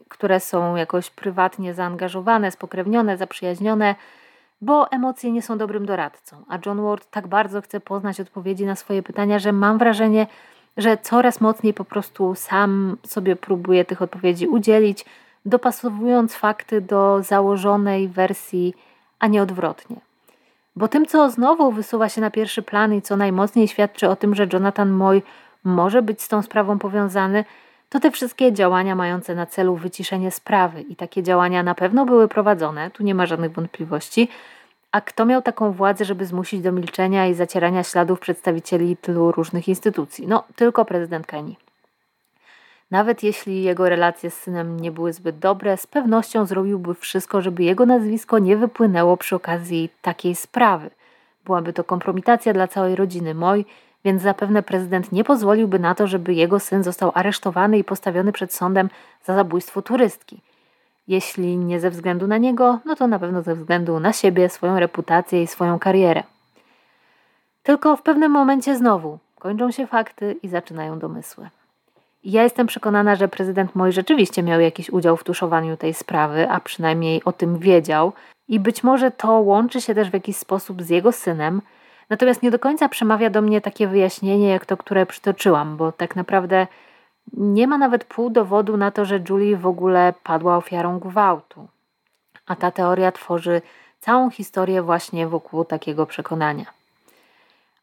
które 0.09 0.39
są 0.39 0.75
jakoś 0.75 1.09
prywatnie 1.09 1.73
zaangażowane, 1.73 2.51
spokrewnione, 2.51 3.17
zaprzyjaźnione, 3.17 3.95
bo 4.63 4.91
emocje 4.91 5.31
nie 5.31 5.41
są 5.41 5.57
dobrym 5.57 5.85
doradcą. 5.85 6.37
A 6.47 6.57
John 6.65 6.81
Ward 6.81 7.07
tak 7.11 7.27
bardzo 7.27 7.61
chce 7.61 7.79
poznać 7.79 8.19
odpowiedzi 8.19 8.65
na 8.65 8.75
swoje 8.75 9.03
pytania, 9.03 9.39
że 9.39 9.51
mam 9.51 9.77
wrażenie, 9.77 10.27
że 10.77 10.97
coraz 10.97 11.41
mocniej 11.41 11.73
po 11.73 11.85
prostu 11.85 12.35
sam 12.35 12.97
sobie 13.07 13.35
próbuje 13.35 13.85
tych 13.85 14.01
odpowiedzi 14.01 14.47
udzielić, 14.47 15.05
dopasowując 15.45 16.35
fakty 16.35 16.81
do 16.81 17.23
założonej 17.23 18.07
wersji, 18.07 18.73
a 19.19 19.27
nie 19.27 19.41
odwrotnie. 19.41 19.95
Bo 20.75 20.87
tym, 20.87 21.05
co 21.05 21.29
znowu 21.29 21.71
wysuwa 21.71 22.09
się 22.09 22.21
na 22.21 22.31
pierwszy 22.31 22.61
plan 22.61 22.93
i 22.93 23.01
co 23.01 23.17
najmocniej 23.17 23.67
świadczy 23.67 24.09
o 24.09 24.15
tym, 24.15 24.35
że 24.35 24.47
Jonathan 24.53 24.91
Moy 24.91 25.21
może 25.63 26.01
być 26.01 26.21
z 26.21 26.27
tą 26.27 26.41
sprawą 26.41 26.79
powiązany, 26.79 27.45
to 27.93 27.99
te 27.99 28.11
wszystkie 28.11 28.53
działania 28.53 28.95
mające 28.95 29.35
na 29.35 29.45
celu 29.45 29.75
wyciszenie 29.75 30.31
sprawy. 30.31 30.81
I 30.81 30.95
takie 30.95 31.23
działania 31.23 31.63
na 31.63 31.75
pewno 31.75 32.05
były 32.05 32.27
prowadzone, 32.27 32.91
tu 32.91 33.03
nie 33.03 33.15
ma 33.15 33.25
żadnych 33.25 33.51
wątpliwości. 33.51 34.29
A 34.91 35.01
kto 35.01 35.25
miał 35.25 35.41
taką 35.41 35.71
władzę, 35.71 36.05
żeby 36.05 36.25
zmusić 36.25 36.61
do 36.61 36.71
milczenia 36.71 37.27
i 37.27 37.33
zacierania 37.33 37.83
śladów 37.83 38.19
przedstawicieli 38.19 38.97
tylu 38.97 39.31
różnych 39.31 39.67
instytucji? 39.67 40.27
No, 40.27 40.43
tylko 40.55 40.85
prezydent 40.85 41.27
Kenii. 41.27 41.57
Nawet 42.91 43.23
jeśli 43.23 43.63
jego 43.63 43.89
relacje 43.89 44.31
z 44.31 44.39
synem 44.39 44.79
nie 44.79 44.91
były 44.91 45.13
zbyt 45.13 45.39
dobre, 45.39 45.77
z 45.77 45.87
pewnością 45.87 46.45
zrobiłby 46.45 46.93
wszystko, 46.93 47.41
żeby 47.41 47.63
jego 47.63 47.85
nazwisko 47.85 48.39
nie 48.39 48.57
wypłynęło 48.57 49.17
przy 49.17 49.35
okazji 49.35 49.89
takiej 50.01 50.35
sprawy. 50.35 50.89
Byłaby 51.45 51.73
to 51.73 51.83
kompromitacja 51.83 52.53
dla 52.53 52.67
całej 52.67 52.95
rodziny 52.95 53.33
Moj, 53.33 53.65
więc 54.05 54.21
zapewne 54.21 54.63
prezydent 54.63 55.11
nie 55.11 55.23
pozwoliłby 55.23 55.79
na 55.79 55.95
to, 55.95 56.07
żeby 56.07 56.33
jego 56.33 56.59
syn 56.59 56.83
został 56.83 57.11
aresztowany 57.13 57.77
i 57.77 57.83
postawiony 57.83 58.31
przed 58.31 58.53
sądem 58.53 58.89
za 59.25 59.35
zabójstwo 59.35 59.81
turystki. 59.81 60.41
Jeśli 61.07 61.57
nie 61.57 61.79
ze 61.79 61.89
względu 61.89 62.27
na 62.27 62.37
niego, 62.37 62.79
no 62.85 62.95
to 62.95 63.07
na 63.07 63.19
pewno 63.19 63.41
ze 63.41 63.55
względu 63.55 63.99
na 63.99 64.13
siebie, 64.13 64.49
swoją 64.49 64.79
reputację 64.79 65.43
i 65.43 65.47
swoją 65.47 65.79
karierę. 65.79 66.23
Tylko 67.63 67.95
w 67.95 68.01
pewnym 68.01 68.31
momencie 68.31 68.75
znowu 68.75 69.19
kończą 69.39 69.71
się 69.71 69.87
fakty 69.87 70.35
i 70.43 70.47
zaczynają 70.47 70.99
domysły. 70.99 71.49
Ja 72.23 72.43
jestem 72.43 72.67
przekonana, 72.67 73.15
że 73.15 73.27
prezydent 73.27 73.75
Moj 73.75 73.91
rzeczywiście 73.91 74.43
miał 74.43 74.59
jakiś 74.59 74.89
udział 74.89 75.17
w 75.17 75.23
tuszowaniu 75.23 75.77
tej 75.77 75.93
sprawy, 75.93 76.49
a 76.49 76.59
przynajmniej 76.59 77.21
o 77.25 77.31
tym 77.31 77.59
wiedział, 77.59 78.13
i 78.47 78.59
być 78.59 78.83
może 78.83 79.11
to 79.11 79.31
łączy 79.31 79.81
się 79.81 79.95
też 79.95 80.09
w 80.09 80.13
jakiś 80.13 80.37
sposób 80.37 80.81
z 80.81 80.89
jego 80.89 81.11
synem. 81.11 81.61
Natomiast 82.09 82.43
nie 82.43 82.51
do 82.51 82.59
końca 82.59 82.89
przemawia 82.89 83.29
do 83.29 83.41
mnie 83.41 83.61
takie 83.61 83.87
wyjaśnienie, 83.87 84.49
jak 84.49 84.65
to, 84.65 84.77
które 84.77 85.05
przytoczyłam, 85.05 85.77
bo 85.77 85.91
tak 85.91 86.15
naprawdę 86.15 86.67
nie 87.33 87.67
ma 87.67 87.77
nawet 87.77 88.03
pół 88.03 88.29
dowodu 88.29 88.77
na 88.77 88.91
to, 88.91 89.05
że 89.05 89.19
Julie 89.29 89.57
w 89.57 89.67
ogóle 89.67 90.13
padła 90.23 90.57
ofiarą 90.57 90.99
gwałtu. 90.99 91.67
A 92.47 92.55
ta 92.55 92.71
teoria 92.71 93.11
tworzy 93.11 93.61
całą 93.99 94.29
historię 94.29 94.81
właśnie 94.81 95.27
wokół 95.27 95.65
takiego 95.65 96.05
przekonania. 96.05 96.65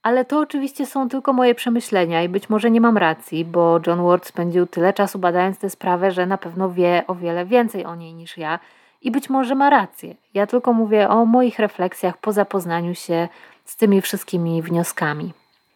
Ale 0.02 0.24
to 0.24 0.38
oczywiście 0.38 0.86
są 0.86 1.08
tylko 1.08 1.32
moje 1.32 1.54
przemyślenia 1.54 2.22
i 2.22 2.28
być 2.28 2.50
może 2.50 2.70
nie 2.70 2.80
mam 2.80 2.98
racji, 2.98 3.44
bo 3.44 3.80
John 3.86 4.02
Ward 4.02 4.26
spędził 4.26 4.66
tyle 4.66 4.92
czasu 4.92 5.18
badając 5.18 5.58
tę 5.58 5.70
sprawę, 5.70 6.10
że 6.10 6.26
na 6.26 6.38
pewno 6.38 6.70
wie 6.70 7.04
o 7.06 7.14
wiele 7.14 7.44
więcej 7.44 7.84
o 7.84 7.94
niej 7.94 8.14
niż 8.14 8.38
ja 8.38 8.58
i 9.02 9.11
być 9.11 9.30
może 9.30 9.54
ma 9.54 9.71
rację. 9.71 10.14
Ja 10.35 10.47
tylko 10.47 10.73
mówię 10.73 11.09
o 11.09 11.26
moich 11.26 11.59
refleksjach 11.59 12.19
po 12.19 12.33
zapoznaniu 12.33 12.95
się 12.95 13.28
z 13.64 13.76
tymi 13.76 14.00
wszystkimi 14.00 14.62
wnioskami. 14.62 15.33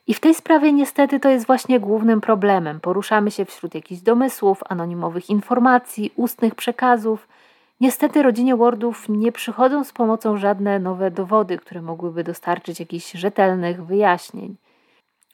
I 0.06 0.14
w 0.14 0.20
tej 0.20 0.34
sprawie 0.34 0.72
niestety 0.72 1.20
to 1.20 1.28
jest 1.28 1.46
właśnie 1.46 1.80
głównym 1.80 2.20
problemem. 2.20 2.80
Poruszamy 2.80 3.30
się 3.30 3.44
wśród 3.44 3.74
jakichś 3.74 4.00
domysłów, 4.00 4.60
anonimowych 4.68 5.30
informacji, 5.30 6.12
ustnych 6.16 6.54
przekazów– 6.54 7.28
Niestety 7.80 8.22
rodzinie 8.22 8.56
Wardów 8.56 9.08
nie 9.08 9.32
przychodzą 9.32 9.84
z 9.84 9.92
pomocą 9.92 10.36
żadne 10.36 10.78
nowe 10.78 11.10
dowody, 11.10 11.58
które 11.58 11.82
mogłyby 11.82 12.24
dostarczyć 12.24 12.80
jakichś 12.80 13.12
rzetelnych 13.12 13.84
wyjaśnień. 13.84 14.56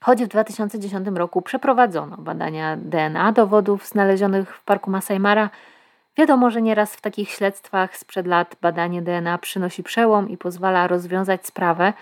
Choć 0.01 0.25
w 0.25 0.29
2010 0.29 1.09
roku 1.15 1.43
przeprowadzono 1.43 2.17
badania 2.17 2.77
DNA 2.77 3.33
dowodów 3.33 3.87
znalezionych 3.87 4.57
w 4.57 4.65
parku 4.65 4.91
Masai 4.91 5.21
Mara, 5.21 5.51
wiadomo, 6.21 6.51
że 6.51 6.63
nieraz 6.63 6.95
w 6.97 7.01
takich 7.01 7.31
śledztwach 7.31 7.97
sprzed 7.97 8.27
lat 8.27 8.57
badanie 8.61 9.03
DNA 9.03 9.39
przynosi 9.39 9.83
przełom 9.83 10.31
i 10.31 10.37
pozwala 10.37 10.87
rozwiązać 10.87 11.47
sprawę, 11.47 11.93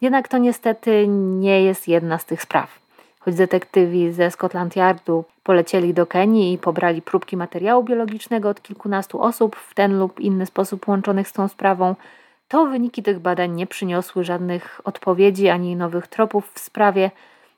jednak 0.00 0.28
to 0.28 0.38
niestety 0.38 1.08
nie 1.08 1.62
jest 1.62 1.88
jedna 1.88 2.18
z 2.18 2.24
tych 2.24 2.42
spraw 2.42 2.84
choć 3.24 3.34
detektywi 3.34 4.12
ze 4.12 4.30
Scotland 4.30 4.76
Yardu 4.76 5.24
polecieli 5.42 5.94
do 5.94 6.06
Kenii 6.06 6.52
i 6.52 6.58
pobrali 6.58 7.02
próbki 7.02 7.36
materiału 7.36 7.82
biologicznego 7.82 8.48
od 8.48 8.62
kilkunastu 8.62 9.22
osób 9.22 9.56
w 9.56 9.74
ten 9.74 9.98
lub 9.98 10.20
inny 10.20 10.46
sposób 10.46 10.88
łączonych 10.88 11.28
z 11.28 11.32
tą 11.32 11.48
sprawą, 11.48 11.94
to 12.48 12.66
wyniki 12.66 13.02
tych 13.02 13.18
badań 13.18 13.52
nie 13.52 13.66
przyniosły 13.66 14.24
żadnych 14.24 14.80
odpowiedzi 14.84 15.48
ani 15.48 15.76
nowych 15.76 16.06
tropów 16.06 16.52
w 16.54 16.58
sprawie. 16.58 17.10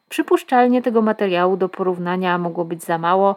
Przypuszczalnie 0.09 0.83
tego 0.83 1.03
materiału 1.03 1.57
do 1.57 1.69
porównania 1.69 2.39
mogło 2.39 2.65
być 2.65 2.85
za 2.85 2.99
mało. 2.99 3.37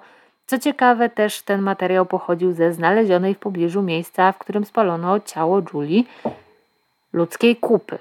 Co 0.49 0.59
ciekawe, 0.59 1.09
też 1.09 1.41
ten 1.41 1.61
materiał 1.61 2.05
pochodził 2.05 2.53
ze 2.53 2.73
znalezionej 2.73 3.35
w 3.35 3.39
pobliżu 3.39 3.81
miejsca, 3.81 4.31
w 4.31 4.37
którym 4.37 4.65
spalono 4.65 5.19
ciało 5.19 5.61
Julie, 5.73 6.03
ludzkiej 7.13 7.55
kupy, 7.55 7.97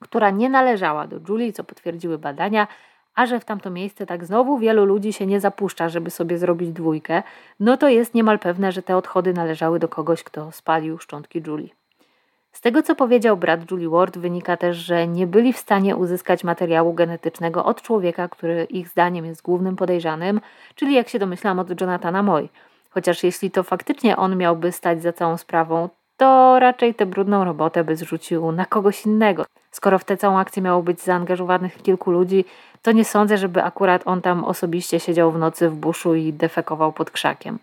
która 0.00 0.30
nie 0.30 0.48
należała 0.48 1.06
do 1.06 1.16
Julie, 1.28 1.52
co 1.52 1.64
potwierdziły 1.64 2.18
badania, 2.18 2.68
a 3.14 3.26
że 3.26 3.40
w 3.40 3.44
tamto 3.44 3.70
miejsce 3.70 4.06
tak 4.06 4.24
znowu 4.24 4.58
wielu 4.58 4.84
ludzi 4.84 5.12
się 5.12 5.26
nie 5.26 5.40
zapuszcza, 5.40 5.88
żeby 5.88 6.10
sobie 6.10 6.38
zrobić 6.38 6.70
dwójkę, 6.70 7.22
no 7.60 7.76
to 7.76 7.88
jest 7.88 8.14
niemal 8.14 8.38
pewne, 8.38 8.72
że 8.72 8.82
te 8.82 8.96
odchody 8.96 9.32
należały 9.32 9.78
do 9.78 9.88
kogoś, 9.88 10.22
kto 10.22 10.52
spalił 10.52 10.98
szczątki 10.98 11.42
Julie. 11.46 11.68
Z 12.54 12.60
tego, 12.60 12.82
co 12.82 12.94
powiedział 12.94 13.36
brat 13.36 13.70
Julie 13.70 13.88
Ward, 13.88 14.18
wynika 14.18 14.56
też, 14.56 14.76
że 14.76 15.08
nie 15.08 15.26
byli 15.26 15.52
w 15.52 15.58
stanie 15.58 15.96
uzyskać 15.96 16.44
materiału 16.44 16.92
genetycznego 16.92 17.64
od 17.64 17.82
człowieka, 17.82 18.28
który 18.28 18.64
ich 18.64 18.88
zdaniem 18.88 19.24
jest 19.24 19.42
głównym 19.42 19.76
podejrzanym, 19.76 20.40
czyli 20.74 20.94
jak 20.94 21.08
się 21.08 21.18
domyślam 21.18 21.58
od 21.58 21.80
Jonathana 21.80 22.22
Moy. 22.22 22.48
Chociaż 22.90 23.24
jeśli 23.24 23.50
to 23.50 23.62
faktycznie 23.62 24.16
on 24.16 24.36
miałby 24.36 24.72
stać 24.72 25.02
za 25.02 25.12
całą 25.12 25.36
sprawą, 25.36 25.88
to 26.16 26.58
raczej 26.58 26.94
tę 26.94 27.06
brudną 27.06 27.44
robotę 27.44 27.84
by 27.84 27.96
zrzucił 27.96 28.52
na 28.52 28.66
kogoś 28.66 29.06
innego. 29.06 29.44
Skoro 29.70 29.98
w 29.98 30.04
tę 30.04 30.16
całą 30.16 30.38
akcję 30.38 30.62
miało 30.62 30.82
być 30.82 31.00
zaangażowanych 31.00 31.82
kilku 31.82 32.10
ludzi, 32.10 32.44
to 32.82 32.92
nie 32.92 33.04
sądzę, 33.04 33.38
żeby 33.38 33.62
akurat 33.62 34.02
on 34.04 34.22
tam 34.22 34.44
osobiście 34.44 35.00
siedział 35.00 35.32
w 35.32 35.38
nocy 35.38 35.68
w 35.68 35.74
buszu 35.74 36.14
i 36.14 36.32
defekował 36.32 36.92
pod 36.92 37.10
krzakiem. 37.10 37.58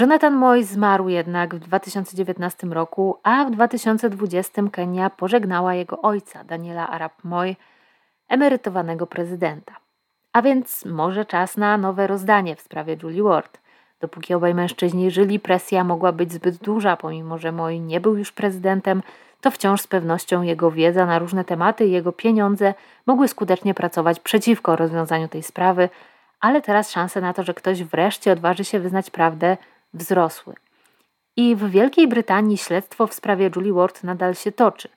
Jonathan 0.00 0.34
Moy 0.34 0.64
zmarł 0.64 1.08
jednak 1.08 1.54
w 1.54 1.58
2019 1.58 2.66
roku, 2.66 3.18
a 3.22 3.44
w 3.44 3.50
2020 3.50 4.62
Kenia 4.72 5.10
pożegnała 5.10 5.74
jego 5.74 6.02
ojca, 6.02 6.44
Daniela 6.44 6.88
Arap 6.88 7.24
Moy, 7.24 7.56
emerytowanego 8.28 9.06
prezydenta. 9.06 9.76
A 10.32 10.42
więc 10.42 10.84
może 10.84 11.24
czas 11.24 11.56
na 11.56 11.78
nowe 11.78 12.06
rozdanie 12.06 12.56
w 12.56 12.60
sprawie 12.60 12.96
Julie 13.02 13.22
Ward. 13.22 13.60
Dopóki 14.00 14.34
obaj 14.34 14.54
mężczyźni 14.54 15.10
żyli, 15.10 15.40
presja 15.40 15.84
mogła 15.84 16.12
być 16.12 16.32
zbyt 16.32 16.56
duża, 16.56 16.96
pomimo 16.96 17.38
że 17.38 17.52
Moy 17.52 17.78
nie 17.78 18.00
był 18.00 18.16
już 18.16 18.32
prezydentem, 18.32 19.02
to 19.40 19.50
wciąż 19.50 19.80
z 19.80 19.86
pewnością 19.86 20.42
jego 20.42 20.70
wiedza 20.70 21.06
na 21.06 21.18
różne 21.18 21.44
tematy 21.44 21.86
i 21.86 21.92
jego 21.92 22.12
pieniądze 22.12 22.74
mogły 23.06 23.28
skutecznie 23.28 23.74
pracować 23.74 24.20
przeciwko 24.20 24.76
rozwiązaniu 24.76 25.28
tej 25.28 25.42
sprawy, 25.42 25.88
ale 26.40 26.62
teraz 26.62 26.90
szanse 26.90 27.20
na 27.20 27.32
to, 27.32 27.42
że 27.42 27.54
ktoś 27.54 27.84
wreszcie 27.84 28.32
odważy 28.32 28.64
się 28.64 28.80
wyznać 28.80 29.10
prawdę, 29.10 29.56
wzrosły. 29.94 30.54
I 31.36 31.56
w 31.56 31.70
Wielkiej 31.70 32.08
Brytanii 32.08 32.58
śledztwo 32.58 33.06
w 33.06 33.14
sprawie 33.14 33.50
Julie 33.56 33.72
Ward 33.72 34.04
nadal 34.04 34.34
się 34.34 34.52
toczy. 34.52 34.88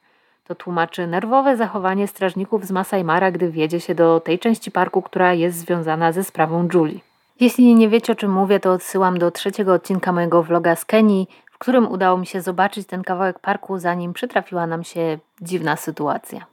To 0.44 0.56
tłumaczy 0.56 1.08
nerwowe 1.08 1.58
zachowanie 1.58 2.08
strażników 2.08 2.66
z 2.66 2.72
Masai 2.72 3.04
Mara, 3.04 3.32
gdy 3.32 3.52
wiedzie 3.52 3.80
się 3.80 3.96
do 3.96 4.20
tej 4.20 4.40
części 4.40 4.72
parku, 4.72 5.02
która 5.02 5.34
jest 5.34 5.58
związana 5.58 6.12
ze 6.12 6.24
sprawą 6.24 6.68
Julie. 6.74 7.00
Jeśli 7.40 7.76
nie 7.76 7.90
wiecie 7.90 8.14
o 8.14 8.16
czym 8.16 8.32
mówię, 8.32 8.60
to 8.60 8.74
odsyłam 8.74 9.18
do 9.18 9.32
trzeciego 9.32 9.74
odcinka 9.74 10.12
mojego 10.12 10.44
vloga 10.44 10.76
z 10.76 10.86
Kenii, 10.86 11.28
w 11.52 11.58
którym 11.58 11.92
udało 11.92 12.18
mi 12.18 12.26
się 12.26 12.42
zobaczyć 12.42 12.88
ten 12.88 13.04
kawałek 13.04 13.40
parku, 13.40 13.78
zanim 13.78 14.14
przytrafiła 14.14 14.68
nam 14.68 14.84
się 14.84 15.20
dziwna 15.42 15.76
sytuacja. 15.76 16.46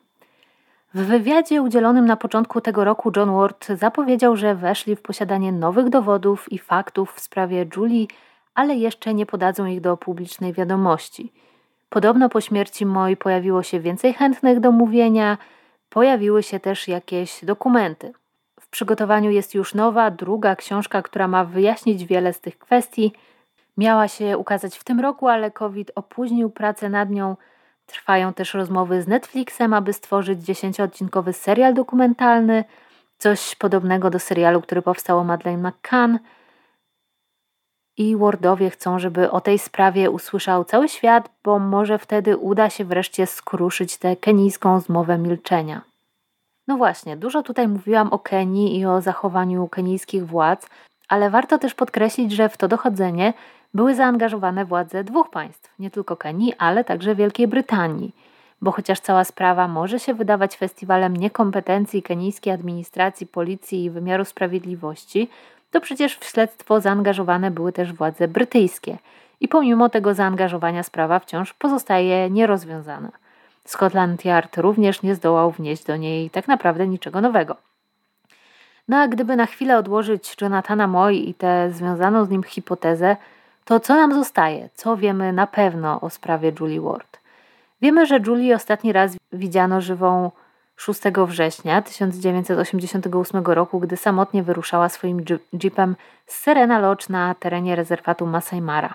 W 0.95 1.01
wywiadzie 1.01 1.63
udzielonym 1.63 2.07
na 2.07 2.17
początku 2.17 2.61
tego 2.61 2.85
roku 2.85 3.13
John 3.17 3.37
Ward 3.37 3.67
zapowiedział, 3.67 4.37
że 4.37 4.55
weszli 4.55 4.97
w 4.97 5.03
posiadanie 5.03 5.53
nowych 5.53 5.89
dowodów 5.89 6.53
i 6.53 6.59
faktów 6.59 7.13
w 7.15 7.21
sprawie 7.21 7.67
Julie, 7.77 8.07
ale 8.57 8.75
jeszcze 8.75 9.15
nie 9.15 9.27
podadzą 9.27 9.67
ich 9.67 9.81
do 9.81 9.97
publicznej 9.97 10.53
wiadomości. 10.53 11.33
Podobno 11.89 12.29
po 12.29 12.41
śmierci 12.41 12.87
Moi 12.87 13.17
pojawiło 13.17 13.63
się 13.63 13.81
więcej 13.81 14.15
chętnych 14.15 14.61
do 14.61 14.73
mówienia, 14.73 15.39
pojawiły 15.91 16.43
się 16.43 16.61
też 16.61 16.89
jakieś 16.89 17.45
dokumenty. 17.45 18.13
W 18.61 18.69
przygotowaniu 18.69 19.31
jest 19.31 19.55
już 19.55 19.75
nowa, 19.75 20.11
druga 20.11 20.57
książka, 20.57 21.03
która 21.03 21.29
ma 21.29 21.45
wyjaśnić 21.45 22.05
wiele 22.05 22.33
z 22.33 22.41
tych 22.41 22.59
kwestii. 22.59 23.13
Miała 23.77 24.09
się 24.09 24.39
ukazać 24.39 24.79
w 24.79 24.85
tym 24.85 25.01
roku, 25.01 25.29
ale 25.29 25.51
COVID 25.51 25.91
opóźnił 25.95 26.51
pracę 26.51 26.89
nad 26.89 27.11
nią. 27.11 27.37
Trwają 27.87 28.33
też 28.33 28.55
rozmowy 28.55 29.03
z 29.03 29.09
Netflixem, 29.09 29.75
aby 29.75 29.93
stworzyć 29.93 30.45
dziesięcioodcinkowy 30.45 31.33
serial 31.33 31.75
dokumentalny, 31.75 32.65
coś 33.19 33.55
podobnego 33.55 34.11
do 34.11 34.19
serialu, 34.19 34.61
który 34.61 34.83
powstał 34.83 35.19
o 35.19 35.25
Madeleine 35.25 35.69
McCann. 35.69 36.19
I 37.99 38.17
Wordowie 38.17 38.71
chcą, 38.71 38.99
żeby 38.99 39.31
o 39.31 39.41
tej 39.41 39.59
sprawie 39.59 40.11
usłyszał 40.11 40.65
cały 40.65 40.89
świat, 40.89 41.31
bo 41.45 41.59
może 41.59 41.99
wtedy 41.99 42.37
uda 42.37 42.71
się 42.71 42.85
wreszcie 42.85 43.27
skruszyć 43.27 43.97
tę 43.97 44.17
kenijską 44.17 44.81
zmowę 44.81 45.19
milczenia. 45.19 45.83
No 46.69 46.77
właśnie, 46.77 47.17
dużo 47.17 47.43
tutaj 47.43 47.69
mówiłam 47.69 48.13
o 48.13 48.19
Kenii 48.19 48.79
i 48.79 48.87
o 48.87 49.01
zachowaniu 49.01 49.69
kenijskich 49.69 50.27
władz, 50.27 50.69
ale 51.09 51.31
warto 51.31 51.59
też 51.59 51.75
podkreślić, 51.75 52.33
że 52.33 52.49
w 52.49 52.57
to 52.57 52.69
dochodzenie 52.69 53.33
były 53.75 53.95
zaangażowane 53.95 54.65
władze 54.65 55.05
dwóch 55.05 55.31
państw, 55.31 55.79
nie 55.79 55.91
tylko 55.91 56.17
Kenii, 56.17 56.55
ale 56.59 56.85
także 56.85 57.15
Wielkiej 57.15 57.49
Brytanii. 57.49 58.15
Bo 58.63 58.73
chociaż 58.73 59.01
cała 59.01 59.25
sprawa 59.25 59.69
może 59.69 59.99
się 60.01 60.15
wydawać 60.15 60.57
festiwalem 60.57 61.17
niekompetencji 61.17 62.03
kenijskiej 62.03 62.53
administracji, 62.53 63.27
policji 63.27 63.85
i 63.85 63.91
wymiaru 63.91 64.25
sprawiedliwości, 64.25 65.29
to 65.71 65.81
przecież 65.81 66.19
w 66.19 66.25
śledztwo 66.25 66.81
zaangażowane 66.81 67.51
były 67.51 67.73
też 67.73 67.93
władze 67.93 68.29
brytyjskie. 68.29 68.99
I 69.41 69.49
pomimo 69.49 69.89
tego 69.89 70.15
zaangażowania 70.15 70.83
sprawa 70.83 71.19
wciąż 71.19 71.55
pozostaje 71.55 72.31
nierozwiązana. 72.31 73.13
Scotland 73.67 74.25
Yard 74.25 74.59
również 74.59 75.03
nie 75.03 75.15
zdołał 75.15 75.51
wnieść 75.51 75.85
do 75.85 75.97
niej 75.97 76.31
tak 76.31 76.49
naprawdę 76.49 76.87
niczego 76.87 77.21
nowego. 77.21 77.57
No 78.89 78.97
a 78.97 79.09
gdyby 79.09 79.37
na 79.37 79.47
chwilę 79.47 79.79
odłożyć 79.79 80.37
Jonathana 80.41 80.87
Moy 80.87 81.15
i 81.15 81.35
tę 81.35 81.71
związaną 81.71 82.25
z 82.25 82.31
nim 82.31 82.43
hipotezę, 82.43 83.17
to 83.65 83.81
co 83.81 83.95
nam 83.95 84.15
zostaje? 84.15 84.69
Co 84.75 84.97
wiemy 84.97 85.33
na 85.33 85.47
pewno 85.47 86.01
o 86.01 86.11
sprawie 86.11 86.53
Julie 86.61 86.81
Ward? 86.81 87.21
Wiemy, 87.83 88.07
że 88.07 88.21
Julie 88.27 88.57
ostatni 88.57 88.93
raz 88.93 89.17
widziano 89.33 89.81
żywą 89.81 90.31
6 90.77 91.01
września 91.27 91.83
1988 91.83 93.45
roku, 93.45 93.81
gdy 93.81 93.97
samotnie 93.97 94.43
wyruszała 94.43 94.89
swoim 94.89 95.25
jeepem 95.63 95.97
z 96.27 96.39
Serena 96.39 96.79
Lodge 96.79 97.09
na 97.09 97.35
terenie 97.35 97.77
rezerwatu 97.77 98.27
Masai 98.27 98.61
Mara. 98.61 98.95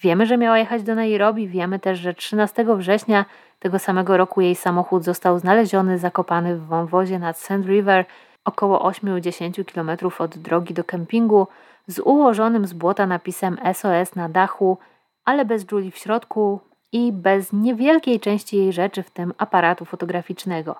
Wiemy, 0.00 0.26
że 0.26 0.38
miała 0.38 0.58
jechać 0.58 0.82
do 0.82 0.94
Nairobi, 0.94 1.48
wiemy 1.48 1.78
też, 1.78 1.98
że 1.98 2.14
13 2.14 2.64
września 2.76 3.24
tego 3.58 3.78
samego 3.78 4.16
roku 4.16 4.40
jej 4.40 4.54
samochód 4.54 5.04
został 5.04 5.38
znaleziony 5.38 5.98
zakopany 5.98 6.56
w 6.56 6.66
wąwozie 6.66 7.18
nad 7.18 7.38
Sand 7.38 7.66
River, 7.66 8.04
około 8.44 8.90
8-10 8.90 9.64
km 9.72 10.12
od 10.18 10.38
drogi 10.38 10.74
do 10.74 10.84
kempingu, 10.84 11.46
z 11.86 11.98
ułożonym 11.98 12.66
z 12.66 12.72
błota 12.72 13.06
napisem 13.06 13.58
SOS 13.74 14.14
na 14.16 14.28
dachu, 14.28 14.78
ale 15.24 15.44
bez 15.44 15.66
Julie 15.72 15.90
w 15.90 15.98
środku 15.98 16.60
i 16.92 17.12
bez 17.12 17.52
niewielkiej 17.52 18.20
części 18.20 18.56
jej 18.56 18.72
rzeczy, 18.72 19.02
w 19.02 19.10
tym 19.10 19.34
aparatu 19.38 19.84
fotograficznego. 19.84 20.76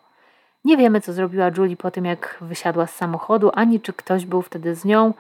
Nie 0.65 0.77
wiemy, 0.77 1.01
co 1.01 1.13
zrobiła 1.13 1.51
Julie 1.57 1.77
po 1.77 1.91
tym, 1.91 2.05
jak 2.05 2.37
wysiadła 2.41 2.87
z 2.87 2.95
samochodu, 2.95 3.51
ani 3.55 3.81
czy 3.81 3.93
ktoś 3.93 4.27
był 4.27 4.43
wtedy 4.43 4.75
z 4.75 4.85
nią. 4.85 5.15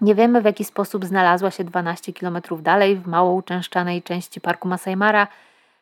Nie 0.00 0.14
wiemy, 0.14 0.42
w 0.42 0.44
jaki 0.44 0.64
sposób 0.64 1.04
znalazła 1.04 1.50
się 1.50 1.64
12 1.64 2.12
km 2.12 2.38
dalej, 2.60 2.96
w 2.96 3.06
mało 3.06 3.32
uczęszczanej 3.32 4.02
części 4.02 4.40
parku 4.40 4.68
Masai 4.68 4.96
Mara, 4.96 5.28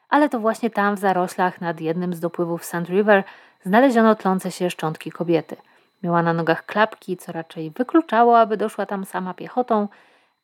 ale 0.08 0.28
to 0.28 0.40
właśnie 0.40 0.70
tam 0.70 0.96
w 0.96 0.98
zaroślach 0.98 1.60
nad 1.60 1.80
jednym 1.80 2.14
z 2.14 2.20
dopływów 2.20 2.64
Sand 2.64 2.88
River 2.88 3.24
znaleziono 3.64 4.14
tlące 4.14 4.50
się 4.50 4.70
szczątki 4.70 5.10
kobiety. 5.10 5.56
Miała 6.02 6.22
na 6.22 6.32
nogach 6.32 6.66
klapki, 6.66 7.16
co 7.16 7.32
raczej 7.32 7.70
wykluczało, 7.70 8.38
aby 8.38 8.56
doszła 8.56 8.86
tam 8.86 9.04
sama 9.04 9.34
piechotą, 9.34 9.88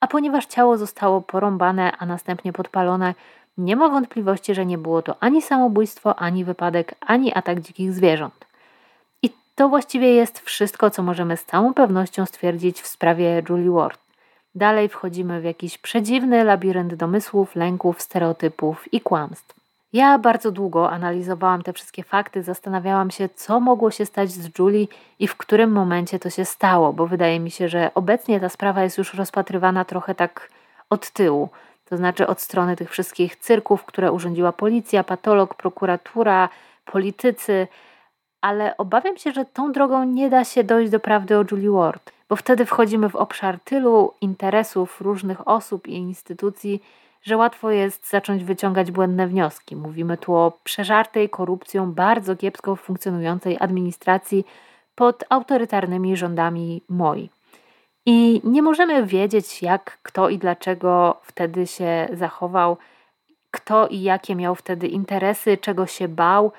a 0.01 0.07
ponieważ 0.07 0.46
ciało 0.46 0.79
zostało 0.79 1.20
porąbane, 1.20 1.92
a 1.99 2.07
następnie 2.07 2.53
podpalone, 2.53 3.14
nie 3.59 3.77
ma 3.77 3.88
wątpliwości, 3.88 4.55
że 4.55 4.66
nie 4.66 4.79
było 4.79 5.03
to 5.03 5.16
ani 5.20 5.42
samobójstwo, 5.42 6.18
ani 6.18 6.44
wypadek, 6.44 6.94
ani 7.01 7.35
atak 7.35 7.61
dzikich 7.61 7.92
zwierząt. 7.92 8.50
To 9.55 9.69
właściwie 9.69 10.15
jest 10.15 10.39
wszystko, 10.39 10.91
co 10.91 11.03
możemy 11.03 11.37
z 11.37 11.45
całą 11.45 11.75
pewnością 11.75 12.27
stwierdzić 12.27 12.81
w 12.81 12.87
sprawie 12.87 13.43
Julie 13.49 13.71
Ward. 13.71 14.01
Dalej 14.55 14.89
wchodzimy 14.89 15.41
w 15.41 15.45
jakiś 15.45 15.79
przedziwny 15.79 16.45
labirynt 16.45 16.95
domysłów, 16.95 17.57
lęków, 17.57 18.03
stereotypów 18.03 18.93
i 18.93 19.01
kłamstw. 19.01 19.61
Ja 19.93 20.19
bardzo 20.19 20.51
długo 20.51 20.91
analizowałam 20.91 21.63
te 21.63 21.73
wszystkie 21.73 22.03
fakty, 22.03 22.43
zastanawiałam 22.43 23.11
się, 23.11 23.29
co 23.29 23.61
mogło 23.61 23.91
się 23.91 24.07
stać 24.07 24.31
z 24.31 24.59
Julie 24.59 24.87
i 25.19 25.29
w 25.29 25.37
którym 25.37 25.73
momencie 25.73 26.19
to 26.19 26.31
się 26.31 26.45
stało, 26.45 26.93
bo 26.93 27.07
wydaje 27.07 27.41
mi 27.41 27.51
się, 27.51 27.69
że 27.69 27.91
obecnie 27.95 28.41
ta 28.41 28.49
sprawa 28.49 28.83
jest 28.83 28.99
już 28.99 29.15
rozpatrywana 29.15 29.85
trochę 29.85 30.15
tak 30.15 30.51
od 30.91 31.11
tyłu, 31.11 31.49
to 31.89 31.97
znaczy 31.97 32.27
od 32.27 32.41
strony 32.41 32.77
tych 32.77 32.91
wszystkich 32.91 33.37
cyrków, 33.37 33.85
które 33.85 34.13
urządziła 34.13 34.53
policja, 34.53 35.05
patolog, 35.05 35.55
prokuratura, 35.55 36.49
politycy, 36.85 37.69
ale 38.40 38.76
obawiam 38.76 39.16
się, 39.16 39.33
że 39.33 39.44
tą 39.44 39.72
drogą 39.72 40.05
nie 40.05 40.31
da 40.31 40.44
się 40.44 40.64
dojść 40.64 40.90
do 40.92 41.00
prawdy 41.00 41.38
o 41.38 41.44
Julie 41.50 41.70
Ward, 41.70 42.12
bo 42.29 42.37
wtedy 42.37 42.64
wchodzimy 42.64 43.09
w 43.09 43.16
obszar 43.16 43.61
tylu 43.61 44.14
interesów 44.20 45.00
różnych 45.00 45.48
osób 45.48 45.88
i 45.88 45.94
instytucji, 45.94 46.83
że 47.22 47.37
łatwo 47.37 47.70
jest 47.70 48.11
zacząć 48.11 48.44
wyciągać 48.44 48.90
błędne 48.90 49.26
wnioski. 49.26 49.76
Mówimy 49.76 50.16
tu 50.16 50.35
o 50.35 50.53
przeżartej 50.64 51.29
korupcją, 51.29 51.92
bardzo 51.92 52.37
kiepsko 52.37 52.76
funkcjonującej 52.76 53.57
administracji 53.61 54.44
pod 54.94 55.24
autorytarnymi 55.29 56.16
rządami 56.16 56.83
moi. 56.88 57.31
I 58.07 58.40
nie 58.44 58.62
możemy 58.62 59.07
wiedzieć, 59.07 59.62
jak, 59.62 59.98
kto 60.03 60.29
i 60.29 60.38
dlaczego 60.38 61.20
wtedy 61.22 61.66
się 61.66 62.09
zachował, 62.12 62.76
kto 63.50 63.88
i 63.88 64.03
jakie 64.03 64.37
miał 64.37 64.55
wtedy 64.55 64.88
interesy, 64.88 65.59
czego 65.59 65.87
się 65.87 66.09
bał, 66.09 66.53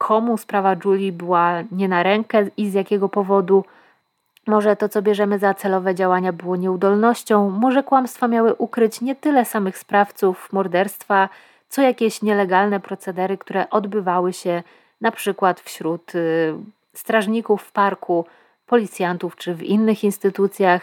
komu 0.00 0.38
sprawa 0.38 0.76
Julie 0.84 1.12
była 1.12 1.62
nie 1.72 1.88
na 1.88 2.02
rękę 2.02 2.46
i 2.56 2.70
z 2.70 2.74
jakiego 2.74 3.08
powodu. 3.08 3.64
Może 4.46 4.76
to, 4.76 4.88
co 4.88 5.02
bierzemy 5.02 5.38
za 5.38 5.54
celowe 5.54 5.94
działania, 5.94 6.32
było 6.32 6.56
nieudolnością, 6.56 7.50
może 7.50 7.82
kłamstwa 7.82 8.28
miały 8.28 8.54
ukryć 8.54 9.00
nie 9.00 9.14
tyle 9.14 9.44
samych 9.44 9.78
sprawców 9.78 10.52
morderstwa, 10.52 11.28
co 11.68 11.82
jakieś 11.82 12.22
nielegalne 12.22 12.80
procedery, 12.80 13.38
które 13.38 13.70
odbywały 13.70 14.32
się 14.32 14.62
na 15.00 15.10
przykład 15.12 15.60
wśród 15.60 16.14
y, 16.14 16.54
strażników 16.94 17.62
w 17.62 17.72
parku, 17.72 18.24
policjantów 18.66 19.36
czy 19.36 19.54
w 19.54 19.62
innych 19.62 20.04
instytucjach. 20.04 20.82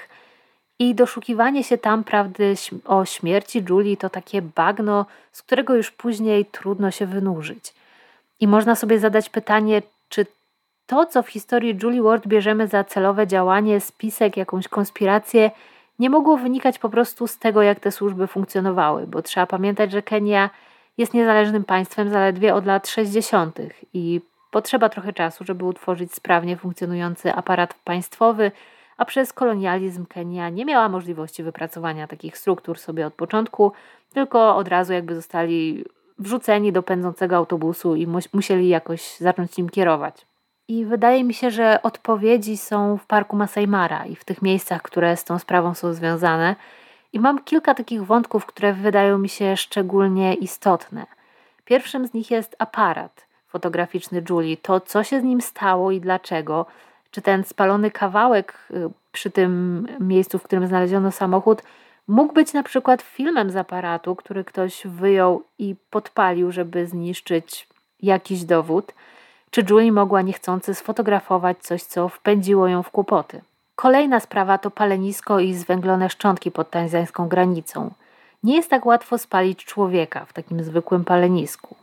I 0.80 0.96
doszukiwanie 0.96 1.64
się 1.64 1.78
tam 1.78 2.04
prawdy 2.04 2.54
o 2.86 3.06
śmierci 3.06 3.66
Julie 3.70 3.98
to 3.98 4.10
takie 4.10 4.42
bagno, 4.42 5.06
z 5.32 5.42
którego 5.42 5.76
już 5.76 5.92
później 5.92 6.46
trudno 6.46 6.92
się 6.92 7.06
wynurzyć. 7.06 7.74
I 8.40 8.48
można 8.48 8.76
sobie 8.76 9.00
zadać 9.00 9.30
pytanie, 9.30 9.82
czy 10.10 10.26
to, 10.86 11.06
co 11.06 11.24
w 11.24 11.30
historii 11.30 11.78
Julie 11.84 12.02
Ward 12.02 12.28
bierzemy 12.28 12.68
za 12.68 12.84
celowe 12.84 13.28
działanie, 13.28 13.82
spisek, 13.82 14.38
jakąś 14.38 14.68
konspirację, 14.68 15.52
nie 16.00 16.10
mogło 16.10 16.38
wynikać 16.38 16.80
po 16.80 16.90
prostu 16.90 17.28
z 17.28 17.38
tego, 17.38 17.62
jak 17.62 17.80
te 17.80 17.92
służby 17.92 18.28
funkcjonowały, 18.28 19.08
bo 19.08 19.22
trzeba 19.22 19.48
pamiętać, 19.48 19.92
że 19.92 20.02
Kenia 20.02 20.50
jest 20.98 21.14
niezależnym 21.14 21.64
państwem 21.64 22.10
zaledwie 22.10 22.56
od 22.56 22.66
lat 22.66 22.88
60. 22.88 23.60
i 23.94 24.22
potrzeba 24.52 24.90
trochę 24.90 25.14
czasu, 25.14 25.44
żeby 25.44 25.66
utworzyć 25.66 26.14
sprawnie 26.14 26.58
funkcjonujący 26.58 27.34
aparat 27.34 27.74
państwowy, 27.74 28.52
a 28.98 29.06
przez 29.06 29.34
kolonializm 29.34 30.06
Kenia 30.06 30.50
nie 30.50 30.66
miała 30.66 30.90
możliwości 30.90 31.44
wypracowania 31.44 32.08
takich 32.08 32.38
struktur 32.38 32.80
sobie 32.80 33.08
od 33.08 33.14
początku, 33.14 33.72
tylko 34.14 34.56
od 34.56 34.68
razu 34.68 34.94
jakby 34.94 35.16
zostali 35.16 35.86
wrzuceni 36.20 36.72
do 36.72 36.84
pędzącego 36.84 37.36
autobusu 37.36 37.96
i 37.96 38.08
musieli 38.34 38.68
jakoś 38.68 39.18
zacząć 39.18 39.58
nim 39.58 39.70
kierować. 39.70 40.26
I 40.68 40.86
wydaje 40.86 41.24
mi 41.24 41.34
się, 41.34 41.52
że 41.52 41.80
odpowiedzi 41.84 42.58
są 42.58 42.98
w 42.98 43.06
parku 43.06 43.36
Masai 43.36 43.68
Mara 43.68 44.06
i 44.06 44.16
w 44.16 44.26
tych 44.26 44.42
miejscach, 44.42 44.82
które 44.82 45.18
z 45.18 45.24
tą 45.24 45.40
sprawą 45.40 45.74
są 45.74 45.94
związane. 45.94 46.56
I 47.14 47.20
mam 47.20 47.44
kilka 47.44 47.74
takich 47.74 48.06
wątków, 48.06 48.46
które 48.46 48.74
wydają 48.74 49.18
mi 49.18 49.30
się 49.30 49.58
szczególnie 49.58 50.34
istotne. 50.34 51.06
Pierwszym 51.66 52.08
z 52.08 52.14
nich 52.14 52.32
jest 52.32 52.56
aparat 52.60 53.28
fotograficzny 53.48 54.24
Julie. 54.30 54.58
To, 54.58 54.80
co 54.80 55.04
się 55.04 55.22
z 55.22 55.24
nim 55.24 55.42
stało 55.42 55.92
i 55.92 56.02
dlaczego. 56.02 56.66
Czy 57.12 57.22
ten 57.22 57.44
spalony 57.44 57.92
kawałek 57.92 58.54
y, 58.72 58.90
przy 59.12 59.32
tym 59.32 59.88
miejscu, 60.00 60.40
w 60.40 60.44
którym 60.44 60.68
znaleziono 60.68 61.12
samochód, 61.12 61.62
mógł 62.08 62.34
być 62.34 62.54
na 62.54 62.64
przykład 62.64 63.02
filmem 63.02 63.52
z 63.52 63.56
aparatu, 63.56 64.16
który 64.16 64.44
ktoś 64.44 64.88
wyjął 64.88 65.44
i 65.60 65.76
podpalił, 65.90 66.52
żeby 66.52 66.88
zniszczyć 66.88 67.68
jakiś 68.02 68.44
dowód. 68.44 68.94
Czy 69.50 69.64
Julie 69.70 69.92
mogła 69.92 70.22
niechcący 70.22 70.76
sfotografować 70.76 71.58
coś, 71.60 71.84
co 71.84 72.10
wpędziło 72.10 72.68
ją 72.68 72.84
w 72.84 72.90
kłopoty? 72.90 73.42
Kolejna 73.76 74.20
sprawa 74.20 74.58
to 74.58 74.72
palenisko 74.72 75.40
i 75.40 75.54
zwęglone 75.54 76.10
szczątki 76.10 76.52
pod 76.52 76.70
tanzańską 76.70 77.28
granicą. 77.28 77.92
Nie 78.44 78.56
jest 78.56 78.70
tak 78.70 78.86
łatwo 78.86 79.18
spalić 79.18 79.66
człowieka 79.66 80.26
w 80.26 80.34
takim 80.34 80.64
zwykłym 80.64 81.06
palenisku. 81.06 81.76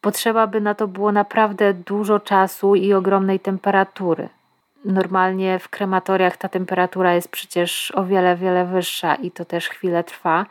Potrzeba 0.00 0.46
by 0.46 0.60
na 0.60 0.74
to 0.74 0.88
było 0.88 1.12
naprawdę 1.12 1.74
dużo 1.74 2.20
czasu 2.20 2.74
i 2.74 2.92
ogromnej 2.92 3.40
temperatury. 3.40 4.28
Normalnie 4.84 5.58
w 5.58 5.68
krematoriach 5.68 6.36
ta 6.36 6.48
temperatura 6.48 7.14
jest 7.14 7.28
przecież 7.28 7.92
o 7.94 8.04
wiele, 8.04 8.36
wiele 8.36 8.64
wyższa 8.64 9.14
i 9.14 9.30
to 9.30 9.44
też 9.44 9.68
chwilę 9.68 10.04
trwa. 10.04 10.46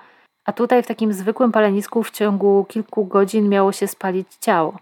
A 0.45 0.51
tutaj 0.51 0.83
w 0.83 0.87
takim 0.87 1.13
zwykłym 1.13 1.51
palenisku 1.51 2.03
w 2.03 2.11
ciągu 2.11 2.65
kilku 2.69 3.05
godzin 3.05 3.49
miało 3.49 3.71
się 3.71 3.87
spalić 3.87 4.27
ciało. 4.39 4.73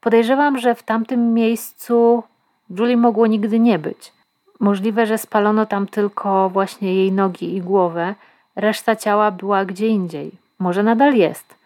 Podejrzewam, 0.00 0.58
że 0.58 0.74
w 0.74 0.82
tamtym 0.82 1.34
miejscu 1.34 2.22
Julie 2.70 2.96
mogło 2.96 3.26
nigdy 3.26 3.58
nie 3.60 3.78
być. 3.78 4.12
Możliwe, 4.60 5.06
że 5.06 5.18
spalono 5.18 5.66
tam 5.66 5.86
tylko 5.86 6.48
właśnie 6.48 6.94
jej 6.94 7.12
nogi 7.12 7.56
i 7.56 7.60
głowę, 7.60 8.14
reszta 8.56 8.96
ciała 8.96 9.30
była 9.30 9.64
gdzie 9.64 9.86
indziej. 9.88 10.30
Może 10.58 10.82
nadal 10.82 11.14
jest. 11.14 11.57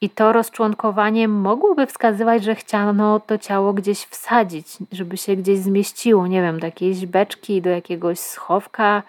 I 0.00 0.10
to 0.10 0.32
rozczłonkowanie 0.32 1.28
mogłoby 1.28 1.86
wskazywać, 1.86 2.44
że 2.44 2.54
chciano 2.54 3.20
to 3.20 3.38
ciało 3.38 3.72
gdzieś 3.72 3.98
wsadzić, 3.98 4.66
żeby 4.92 5.16
się 5.16 5.36
gdzieś 5.36 5.58
zmieściło, 5.58 6.26
nie 6.26 6.42
wiem, 6.42 6.60
do 6.60 6.66
jakiejś 6.66 7.06
beczki, 7.06 7.62
do 7.62 7.70
jakiegoś 7.70 8.18
schowka, 8.18 9.02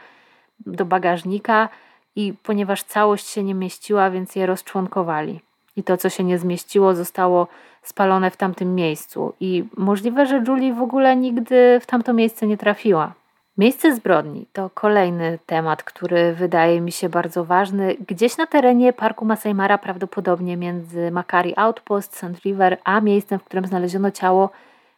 do 0.65 0.85
bagażnika. 0.85 1.69
I 2.15 2.33
ponieważ 2.43 2.83
całość 2.83 3.27
się 3.27 3.43
nie 3.43 3.55
mieściła, 3.55 4.09
więc 4.09 4.35
je 4.35 4.45
rozczłonkowali. 4.45 5.39
I 5.75 5.83
to, 5.83 5.97
co 5.97 6.09
się 6.09 6.23
nie 6.23 6.39
zmieściło, 6.39 6.95
zostało 6.95 7.47
spalone 7.83 8.31
w 8.31 8.37
tamtym 8.37 8.75
miejscu. 8.75 9.33
I 9.39 9.63
możliwe, 9.77 10.25
że 10.25 10.43
Julie 10.47 10.73
w 10.73 10.81
ogóle 10.81 11.15
nigdy 11.15 11.79
w 11.81 11.85
tamto 11.85 12.13
miejsce 12.13 12.47
nie 12.47 12.57
trafiła. 12.57 13.13
Miejsce 13.57 13.95
zbrodni 13.95 14.45
to 14.53 14.69
kolejny 14.69 15.39
temat, 15.45 15.83
który 15.83 16.33
wydaje 16.33 16.81
mi 16.81 16.91
się 16.91 17.09
bardzo 17.09 17.45
ważny. 17.45 17.95
Gdzieś 18.07 18.37
na 18.37 18.47
terenie 18.47 18.93
parku 18.93 19.25
Masai 19.25 19.53
Mara, 19.53 19.77
prawdopodobnie 19.77 20.57
między 20.57 21.11
Makari 21.11 21.53
Outpost, 21.55 22.15
Sand 22.15 22.39
River, 22.39 22.77
a 22.83 23.01
miejscem, 23.01 23.39
w 23.39 23.43
którym 23.43 23.65
znaleziono 23.65 24.11
ciało, 24.11 24.49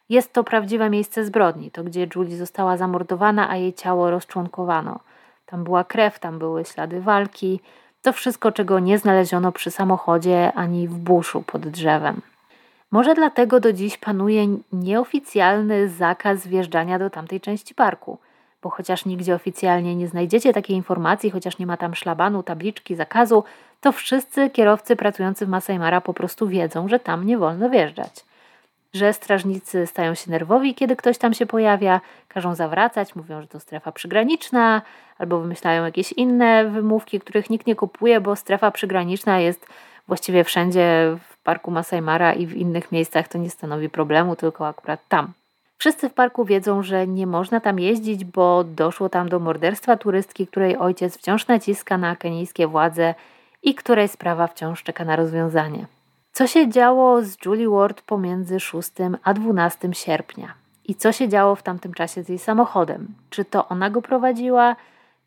jest 0.08 0.32
to 0.32 0.44
prawdziwe 0.44 0.90
miejsce 0.90 1.24
zbrodni. 1.24 1.70
To 1.70 1.84
gdzie 1.84 2.06
Julie 2.16 2.36
została 2.36 2.76
zamordowana, 2.76 3.50
a 3.50 3.56
jej 3.56 3.72
ciało 3.72 4.10
rozczłonkowano. 4.10 5.00
Tam 5.46 5.64
była 5.64 5.84
krew, 5.84 6.18
tam 6.18 6.38
były 6.38 6.64
ślady 6.64 7.00
walki. 7.00 7.60
To 8.02 8.12
wszystko, 8.12 8.52
czego 8.52 8.78
nie 8.78 8.98
znaleziono 8.98 9.52
przy 9.52 9.70
samochodzie 9.70 10.52
ani 10.52 10.88
w 10.88 10.98
buszu 10.98 11.42
pod 11.42 11.68
drzewem. 11.68 12.20
Może 12.90 13.14
dlatego 13.14 13.60
do 13.60 13.72
dziś 13.72 13.98
panuje 13.98 14.46
nieoficjalny 14.72 15.88
zakaz 15.88 16.46
wjeżdżania 16.46 16.98
do 16.98 17.10
tamtej 17.10 17.40
części 17.40 17.74
parku 17.74 18.18
bo 18.64 18.70
chociaż 18.70 19.04
nigdzie 19.04 19.34
oficjalnie 19.34 19.96
nie 19.96 20.08
znajdziecie 20.08 20.52
takiej 20.52 20.76
informacji, 20.76 21.30
chociaż 21.30 21.58
nie 21.58 21.66
ma 21.66 21.76
tam 21.76 21.94
szlabanu, 21.94 22.42
tabliczki, 22.42 22.94
zakazu, 22.94 23.44
to 23.80 23.92
wszyscy 23.92 24.50
kierowcy 24.50 24.96
pracujący 24.96 25.46
w 25.46 25.48
Masai 25.48 25.78
po 26.04 26.14
prostu 26.14 26.48
wiedzą, 26.48 26.88
że 26.88 26.98
tam 26.98 27.26
nie 27.26 27.38
wolno 27.38 27.70
wjeżdżać. 27.70 28.24
Że 28.94 29.12
strażnicy 29.12 29.86
stają 29.86 30.14
się 30.14 30.30
nerwowi, 30.30 30.74
kiedy 30.74 30.96
ktoś 30.96 31.18
tam 31.18 31.34
się 31.34 31.46
pojawia, 31.46 32.00
każą 32.28 32.54
zawracać, 32.54 33.16
mówią, 33.16 33.40
że 33.40 33.48
to 33.48 33.60
strefa 33.60 33.92
przygraniczna, 33.92 34.82
albo 35.18 35.40
wymyślają 35.40 35.84
jakieś 35.84 36.12
inne 36.12 36.64
wymówki, 36.64 37.20
których 37.20 37.50
nikt 37.50 37.66
nie 37.66 37.76
kupuje, 37.76 38.20
bo 38.20 38.36
strefa 38.36 38.70
przygraniczna 38.70 39.40
jest 39.40 39.66
właściwie 40.08 40.44
wszędzie 40.44 41.16
w 41.28 41.38
parku 41.38 41.70
Masai 41.70 42.00
i 42.36 42.46
w 42.46 42.56
innych 42.56 42.92
miejscach 42.92 43.28
to 43.28 43.38
nie 43.38 43.50
stanowi 43.50 43.88
problemu, 43.88 44.36
tylko 44.36 44.68
akurat 44.68 45.08
tam. 45.08 45.32
Wszyscy 45.84 46.08
w 46.08 46.14
parku 46.14 46.44
wiedzą, 46.44 46.82
że 46.82 47.06
nie 47.06 47.26
można 47.26 47.60
tam 47.60 47.78
jeździć, 47.78 48.24
bo 48.24 48.64
doszło 48.64 49.08
tam 49.08 49.28
do 49.28 49.38
morderstwa 49.38 49.96
turystki, 49.96 50.46
której 50.46 50.76
ojciec 50.76 51.18
wciąż 51.18 51.46
naciska 51.46 51.98
na 51.98 52.16
kenijskie 52.16 52.66
władze 52.66 53.14
i 53.62 53.74
której 53.74 54.08
sprawa 54.08 54.46
wciąż 54.46 54.82
czeka 54.82 55.04
na 55.04 55.16
rozwiązanie. 55.16 55.86
Co 56.32 56.46
się 56.46 56.68
działo 56.68 57.22
z 57.22 57.36
Julie 57.44 57.68
Ward 57.68 58.02
pomiędzy 58.02 58.60
6 58.60 58.90
a 59.24 59.34
12 59.34 59.88
sierpnia? 59.92 60.54
I 60.84 60.94
co 60.94 61.12
się 61.12 61.28
działo 61.28 61.54
w 61.54 61.62
tamtym 61.62 61.94
czasie 61.94 62.22
z 62.22 62.28
jej 62.28 62.38
samochodem? 62.38 63.06
Czy 63.30 63.44
to 63.44 63.68
ona 63.68 63.90
go 63.90 64.02
prowadziła? 64.02 64.76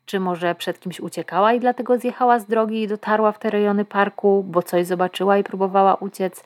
Czy 0.06 0.20
może 0.20 0.54
przed 0.54 0.80
kimś 0.80 1.00
uciekała 1.00 1.52
i 1.52 1.60
dlatego 1.60 1.98
zjechała 1.98 2.38
z 2.38 2.46
drogi 2.46 2.82
i 2.82 2.88
dotarła 2.88 3.32
w 3.32 3.38
te 3.38 3.50
rejony 3.50 3.84
parku, 3.84 4.44
bo 4.48 4.62
coś 4.62 4.86
zobaczyła 4.86 5.38
i 5.38 5.44
próbowała 5.44 5.94
uciec? 5.94 6.44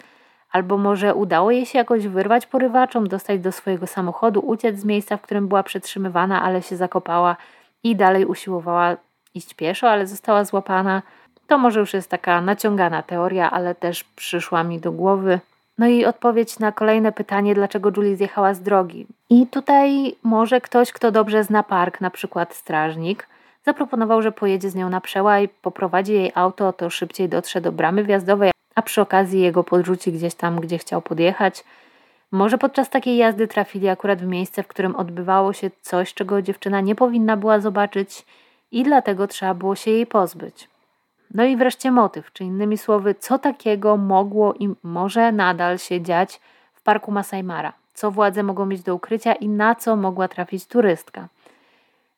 Albo 0.52 0.78
może 0.78 1.14
udało 1.14 1.50
jej 1.50 1.66
się 1.66 1.78
jakoś 1.78 2.06
wyrwać 2.06 2.46
porywaczom, 2.46 3.08
dostać 3.08 3.40
do 3.40 3.52
swojego 3.52 3.86
samochodu, 3.86 4.40
uciec 4.40 4.78
z 4.78 4.84
miejsca, 4.84 5.16
w 5.16 5.22
którym 5.22 5.48
była 5.48 5.62
przetrzymywana, 5.62 6.42
ale 6.42 6.62
się 6.62 6.76
zakopała 6.76 7.36
i 7.84 7.96
dalej 7.96 8.26
usiłowała 8.26 8.96
iść 9.34 9.54
pieszo, 9.54 9.90
ale 9.90 10.06
została 10.06 10.44
złapana. 10.44 11.02
To 11.46 11.58
może 11.58 11.80
już 11.80 11.94
jest 11.94 12.10
taka 12.10 12.40
naciągana 12.40 13.02
teoria, 13.02 13.50
ale 13.50 13.74
też 13.74 14.04
przyszła 14.04 14.64
mi 14.64 14.80
do 14.80 14.92
głowy. 14.92 15.40
No 15.78 15.86
i 15.86 16.04
odpowiedź 16.04 16.58
na 16.58 16.72
kolejne 16.72 17.12
pytanie, 17.12 17.54
dlaczego 17.54 17.90
Julie 17.96 18.16
zjechała 18.16 18.54
z 18.54 18.60
drogi. 18.60 19.06
I 19.30 19.46
tutaj 19.46 20.14
może 20.22 20.60
ktoś, 20.60 20.92
kto 20.92 21.10
dobrze 21.10 21.44
zna 21.44 21.62
park, 21.62 22.00
na 22.00 22.10
przykład 22.10 22.54
strażnik, 22.54 23.28
zaproponował, 23.64 24.22
że 24.22 24.32
pojedzie 24.32 24.70
z 24.70 24.74
nią 24.74 24.90
na 24.90 25.00
przełaj, 25.00 25.48
poprowadzi 25.48 26.12
jej 26.12 26.32
auto, 26.34 26.72
to 26.72 26.90
szybciej 26.90 27.28
dotrze 27.28 27.60
do 27.60 27.72
bramy 27.72 28.04
wjazdowej, 28.04 28.50
a 28.74 28.82
przy 28.82 29.00
okazji 29.00 29.40
jego 29.40 29.64
podrzuci 29.64 30.12
gdzieś 30.12 30.34
tam, 30.34 30.60
gdzie 30.60 30.78
chciał 30.78 31.02
podjechać. 31.02 31.64
Może 32.30 32.58
podczas 32.58 32.90
takiej 32.90 33.16
jazdy 33.16 33.48
trafili 33.48 33.88
akurat 33.88 34.22
w 34.22 34.26
miejsce, 34.26 34.62
w 34.62 34.68
którym 34.68 34.96
odbywało 34.96 35.52
się 35.52 35.70
coś, 35.80 36.14
czego 36.14 36.42
dziewczyna 36.42 36.80
nie 36.80 36.94
powinna 36.94 37.36
była 37.36 37.60
zobaczyć 37.60 38.26
i 38.72 38.82
dlatego 38.82 39.26
trzeba 39.26 39.54
było 39.54 39.76
się 39.76 39.90
jej 39.90 40.06
pozbyć. 40.06 40.68
No 41.34 41.44
i 41.44 41.56
wreszcie 41.56 41.90
motyw, 41.90 42.32
czy 42.32 42.44
innymi 42.44 42.78
słowy, 42.78 43.14
co 43.14 43.38
takiego 43.38 43.96
mogło 43.96 44.54
i 44.54 44.74
może 44.82 45.32
nadal 45.32 45.78
się 45.78 46.00
dziać 46.00 46.40
w 46.74 46.82
parku 46.82 47.12
Masai 47.12 47.42
Mara? 47.42 47.72
Co 47.94 48.10
władze 48.10 48.42
mogą 48.42 48.66
mieć 48.66 48.82
do 48.82 48.94
ukrycia 48.94 49.32
i 49.32 49.48
na 49.48 49.74
co 49.74 49.96
mogła 49.96 50.28
trafić 50.28 50.66
turystka? 50.66 51.28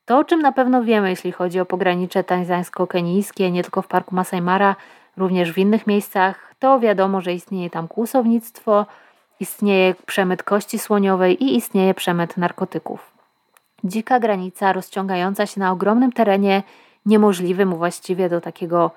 To, 0.06 0.18
o 0.18 0.24
czym 0.24 0.42
na 0.42 0.52
pewno 0.52 0.82
wiemy, 0.82 1.10
jeśli 1.10 1.32
chodzi 1.32 1.60
o 1.60 1.66
pogranicze 1.66 2.24
tanzańsko-kenijskie, 2.24 3.50
nie 3.50 3.62
tylko 3.62 3.82
w 3.82 3.86
parku 3.86 4.14
Masai 4.14 4.42
Mara, 4.42 4.76
również 5.16 5.52
w 5.52 5.58
innych 5.58 5.86
miejscach, 5.86 6.54
to 6.58 6.80
wiadomo, 6.80 7.20
że 7.20 7.32
istnieje 7.32 7.70
tam 7.70 7.88
kłusownictwo, 7.88 8.86
istnieje 9.40 9.94
przemyt 10.06 10.42
kości 10.42 10.78
słoniowej 10.78 11.44
i 11.44 11.56
istnieje 11.56 11.94
przemyt 11.94 12.36
narkotyków. 12.36 13.12
Dzika 13.84 14.20
granica 14.20 14.72
rozciągająca 14.72 15.46
się 15.46 15.60
na 15.60 15.72
ogromnym 15.72 16.12
terenie, 16.12 16.62
niemożliwym 17.06 17.74
właściwie 17.74 18.28
do 18.28 18.40
takiego 18.40 18.90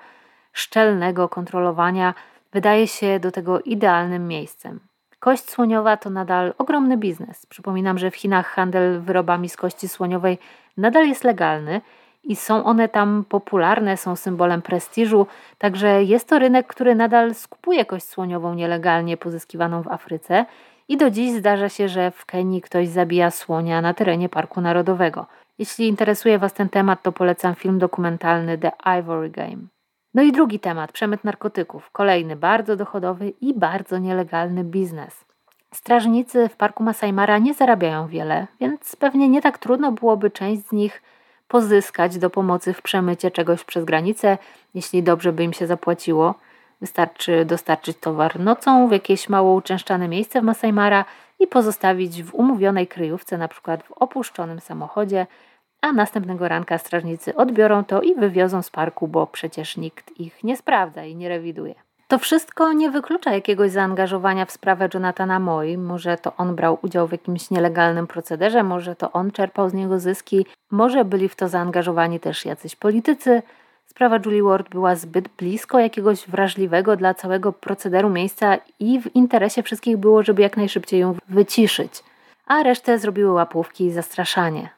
szczelnego 0.52 1.28
kontrolowania, 1.28 2.14
wydaje 2.52 2.88
się 2.88 3.20
do 3.20 3.32
tego 3.32 3.60
idealnym 3.60 4.28
miejscem. 4.28 4.80
Kość 5.20 5.50
słoniowa 5.50 5.96
to 5.96 6.10
nadal 6.10 6.54
ogromny 6.58 6.96
biznes. 6.96 7.46
Przypominam, 7.46 7.98
że 7.98 8.10
w 8.10 8.16
Chinach 8.16 8.46
handel 8.46 9.00
wyrobami 9.00 9.48
z 9.48 9.56
kości 9.56 9.88
słoniowej 9.88 10.38
nadal 10.76 11.08
jest 11.08 11.24
legalny 11.24 11.80
i 12.22 12.36
są 12.36 12.64
one 12.64 12.88
tam 12.88 13.24
popularne, 13.28 13.96
są 13.96 14.16
symbolem 14.16 14.62
prestiżu, 14.62 15.26
także 15.58 16.04
jest 16.04 16.28
to 16.28 16.38
rynek, 16.38 16.66
który 16.66 16.94
nadal 16.94 17.34
skupuje 17.34 17.84
kość 17.84 18.04
słoniową 18.04 18.54
nielegalnie 18.54 19.16
pozyskiwaną 19.16 19.82
w 19.82 19.88
Afryce 19.88 20.46
i 20.88 20.96
do 20.96 21.10
dziś 21.10 21.32
zdarza 21.32 21.68
się, 21.68 21.88
że 21.88 22.10
w 22.10 22.26
Kenii 22.26 22.62
ktoś 22.62 22.88
zabija 22.88 23.30
słonia 23.30 23.80
na 23.80 23.94
terenie 23.94 24.28
Parku 24.28 24.60
Narodowego. 24.60 25.26
Jeśli 25.58 25.88
interesuje 25.88 26.38
Was 26.38 26.52
ten 26.52 26.68
temat, 26.68 27.02
to 27.02 27.12
polecam 27.12 27.54
film 27.54 27.78
dokumentalny 27.78 28.58
The 28.58 28.72
Ivory 28.98 29.30
Game. 29.30 29.58
No 30.14 30.22
i 30.22 30.32
drugi 30.32 30.60
temat, 30.60 30.92
przemyt 30.92 31.24
narkotyków. 31.24 31.90
Kolejny 31.90 32.36
bardzo 32.36 32.76
dochodowy 32.76 33.28
i 33.28 33.54
bardzo 33.54 33.98
nielegalny 33.98 34.64
biznes. 34.64 35.24
Strażnicy 35.74 36.48
w 36.48 36.56
parku 36.56 36.82
Masai 36.82 37.12
Mara 37.12 37.38
nie 37.38 37.54
zarabiają 37.54 38.06
wiele, 38.06 38.46
więc 38.60 38.96
pewnie 38.96 39.28
nie 39.28 39.42
tak 39.42 39.58
trudno 39.58 39.92
byłoby 39.92 40.30
część 40.30 40.66
z 40.66 40.72
nich 40.72 41.02
pozyskać 41.48 42.18
do 42.18 42.30
pomocy 42.30 42.72
w 42.72 42.82
przemycie 42.82 43.30
czegoś 43.30 43.64
przez 43.64 43.84
granicę, 43.84 44.38
jeśli 44.74 45.02
dobrze 45.02 45.32
by 45.32 45.44
im 45.44 45.52
się 45.52 45.66
zapłaciło. 45.66 46.34
Wystarczy 46.80 47.44
dostarczyć 47.44 47.98
towar 47.98 48.40
nocą 48.40 48.88
w 48.88 48.92
jakieś 48.92 49.28
mało 49.28 49.54
uczęszczane 49.54 50.08
miejsce 50.08 50.40
w 50.40 50.44
Masai 50.44 50.72
Mara 50.72 51.04
i 51.38 51.46
pozostawić 51.46 52.22
w 52.22 52.34
umówionej 52.34 52.86
kryjówce, 52.86 53.38
na 53.38 53.48
przykład 53.48 53.82
w 53.82 53.92
opuszczonym 53.92 54.60
samochodzie, 54.60 55.26
a 55.80 55.92
następnego 55.92 56.48
ranka 56.48 56.78
strażnicy 56.78 57.34
odbiorą 57.34 57.84
to 57.84 58.02
i 58.02 58.14
wywiozą 58.14 58.62
z 58.62 58.70
parku, 58.70 59.08
bo 59.08 59.26
przecież 59.26 59.76
nikt 59.76 60.20
ich 60.20 60.44
nie 60.44 60.56
sprawdza 60.56 61.04
i 61.04 61.16
nie 61.16 61.28
rewiduje. 61.28 61.74
To 62.08 62.18
wszystko 62.18 62.72
nie 62.72 62.90
wyklucza 62.90 63.34
jakiegoś 63.34 63.70
zaangażowania 63.70 64.44
w 64.44 64.52
sprawę 64.52 64.88
Jonathana 64.94 65.38
Moi. 65.38 65.78
Może 65.78 66.16
to 66.16 66.32
on 66.36 66.56
brał 66.56 66.78
udział 66.82 67.08
w 67.08 67.12
jakimś 67.12 67.50
nielegalnym 67.50 68.06
procederze, 68.06 68.62
może 68.62 68.96
to 68.96 69.12
on 69.12 69.30
czerpał 69.30 69.70
z 69.70 69.74
niego 69.74 70.00
zyski, 70.00 70.46
może 70.70 71.04
byli 71.04 71.28
w 71.28 71.36
to 71.36 71.48
zaangażowani 71.48 72.20
też 72.20 72.44
jacyś 72.44 72.76
politycy. 72.76 73.42
Sprawa 73.86 74.18
Julie 74.24 74.42
Ward 74.42 74.68
była 74.68 74.94
zbyt 74.96 75.28
blisko 75.28 75.78
jakiegoś 75.78 76.28
wrażliwego 76.28 76.96
dla 76.96 77.14
całego 77.14 77.52
procederu 77.52 78.10
miejsca 78.10 78.56
i 78.80 79.00
w 79.00 79.16
interesie 79.16 79.62
wszystkich 79.62 79.96
było, 79.96 80.22
żeby 80.22 80.42
jak 80.42 80.56
najszybciej 80.56 81.00
ją 81.00 81.14
wyciszyć. 81.28 81.92
A 82.46 82.62
resztę 82.62 82.98
zrobiły 82.98 83.32
łapówki 83.32 83.84
i 83.84 83.92
zastraszanie. 83.92 84.77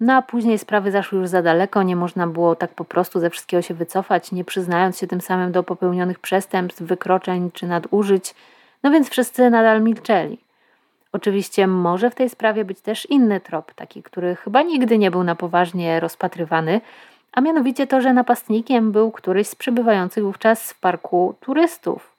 No 0.00 0.14
a 0.14 0.22
później 0.22 0.58
sprawy 0.58 0.90
zaszły 0.90 1.18
już 1.18 1.28
za 1.28 1.42
daleko, 1.42 1.82
nie 1.82 1.96
można 1.96 2.26
było 2.26 2.56
tak 2.56 2.74
po 2.74 2.84
prostu 2.84 3.20
ze 3.20 3.30
wszystkiego 3.30 3.62
się 3.62 3.74
wycofać, 3.74 4.32
nie 4.32 4.44
przyznając 4.44 4.98
się 4.98 5.06
tym 5.06 5.20
samym 5.20 5.52
do 5.52 5.62
popełnionych 5.62 6.18
przestępstw, 6.18 6.82
wykroczeń 6.82 7.50
czy 7.50 7.66
nadużyć, 7.66 8.34
no 8.82 8.90
więc 8.90 9.10
wszyscy 9.10 9.50
nadal 9.50 9.82
milczeli. 9.82 10.38
Oczywiście 11.12 11.66
może 11.66 12.10
w 12.10 12.14
tej 12.14 12.30
sprawie 12.30 12.64
być 12.64 12.80
też 12.80 13.06
inny 13.06 13.40
trop, 13.40 13.74
taki, 13.74 14.02
który 14.02 14.36
chyba 14.36 14.62
nigdy 14.62 14.98
nie 14.98 15.10
był 15.10 15.24
na 15.24 15.34
poważnie 15.34 16.00
rozpatrywany, 16.00 16.80
a 17.32 17.40
mianowicie 17.40 17.86
to, 17.86 18.00
że 18.00 18.12
napastnikiem 18.12 18.92
był 18.92 19.10
któryś 19.10 19.46
z 19.46 19.54
przebywających 19.54 20.24
wówczas 20.24 20.72
w 20.72 20.80
parku 20.80 21.34
turystów. 21.40 22.16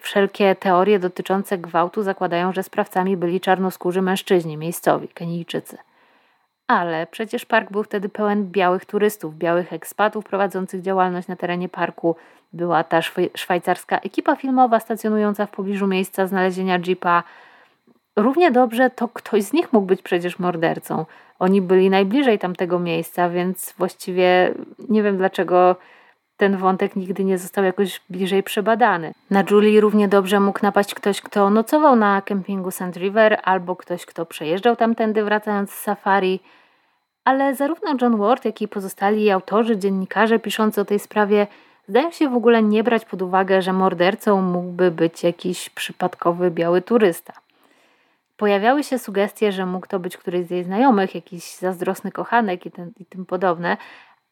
Wszelkie 0.00 0.54
teorie 0.54 0.98
dotyczące 0.98 1.58
gwałtu 1.58 2.02
zakładają, 2.02 2.52
że 2.52 2.62
sprawcami 2.62 3.16
byli 3.16 3.40
czarnoskórzy 3.40 4.02
mężczyźni 4.02 4.56
miejscowi, 4.56 5.08
Kenijczycy. 5.08 5.78
Ale 6.66 7.06
przecież 7.06 7.44
park 7.44 7.70
był 7.70 7.82
wtedy 7.82 8.08
pełen 8.08 8.50
białych 8.50 8.84
turystów, 8.84 9.38
białych 9.38 9.72
ekspatów 9.72 10.24
prowadzących 10.24 10.82
działalność 10.82 11.28
na 11.28 11.36
terenie 11.36 11.68
parku. 11.68 12.16
Była 12.52 12.84
ta 12.84 13.00
szwajcarska 13.34 13.98
ekipa 13.98 14.36
filmowa 14.36 14.80
stacjonująca 14.80 15.46
w 15.46 15.50
pobliżu 15.50 15.86
miejsca 15.86 16.26
znalezienia 16.26 16.78
jeepa. 16.86 17.22
Równie 18.16 18.50
dobrze 18.50 18.90
to 18.90 19.08
ktoś 19.08 19.42
z 19.42 19.52
nich 19.52 19.72
mógł 19.72 19.86
być 19.86 20.02
przecież 20.02 20.38
mordercą. 20.38 21.06
Oni 21.38 21.62
byli 21.62 21.90
najbliżej 21.90 22.38
tamtego 22.38 22.78
miejsca, 22.78 23.30
więc 23.30 23.74
właściwie 23.78 24.54
nie 24.88 25.02
wiem 25.02 25.16
dlaczego 25.16 25.76
ten 26.42 26.56
wątek 26.56 26.96
nigdy 26.96 27.24
nie 27.24 27.38
został 27.38 27.64
jakoś 27.64 28.00
bliżej 28.10 28.42
przebadany. 28.42 29.12
Na 29.30 29.44
Julie 29.50 29.80
równie 29.80 30.08
dobrze 30.08 30.40
mógł 30.40 30.58
napaść 30.62 30.94
ktoś, 30.94 31.20
kto 31.20 31.50
nocował 31.50 31.96
na 31.96 32.22
kempingu 32.22 32.70
St. 32.70 32.96
River, 32.96 33.40
albo 33.42 33.76
ktoś, 33.76 34.06
kto 34.06 34.26
przejeżdżał 34.26 34.76
tamtędy 34.76 35.24
wracając 35.24 35.70
z 35.70 35.78
safari. 35.78 36.40
Ale 37.24 37.54
zarówno 37.54 37.94
John 38.00 38.16
Ward, 38.16 38.44
jak 38.44 38.62
i 38.62 38.68
pozostali 38.68 39.30
autorzy, 39.30 39.78
dziennikarze 39.78 40.38
piszący 40.38 40.80
o 40.80 40.84
tej 40.84 40.98
sprawie 40.98 41.46
zdają 41.88 42.10
się 42.10 42.28
w 42.28 42.34
ogóle 42.34 42.62
nie 42.62 42.84
brać 42.84 43.04
pod 43.04 43.22
uwagę, 43.22 43.62
że 43.62 43.72
mordercą 43.72 44.42
mógłby 44.42 44.90
być 44.90 45.22
jakiś 45.22 45.70
przypadkowy 45.70 46.50
biały 46.50 46.82
turysta. 46.82 47.32
Pojawiały 48.36 48.84
się 48.84 48.98
sugestie, 48.98 49.52
że 49.52 49.66
mógł 49.66 49.86
to 49.86 49.98
być 49.98 50.16
któryś 50.16 50.46
z 50.46 50.50
jej 50.50 50.64
znajomych, 50.64 51.14
jakiś 51.14 51.54
zazdrosny 51.56 52.12
kochanek 52.12 52.66
i, 52.66 52.70
ten, 52.70 52.92
i 53.00 53.06
tym 53.06 53.26
podobne, 53.26 53.76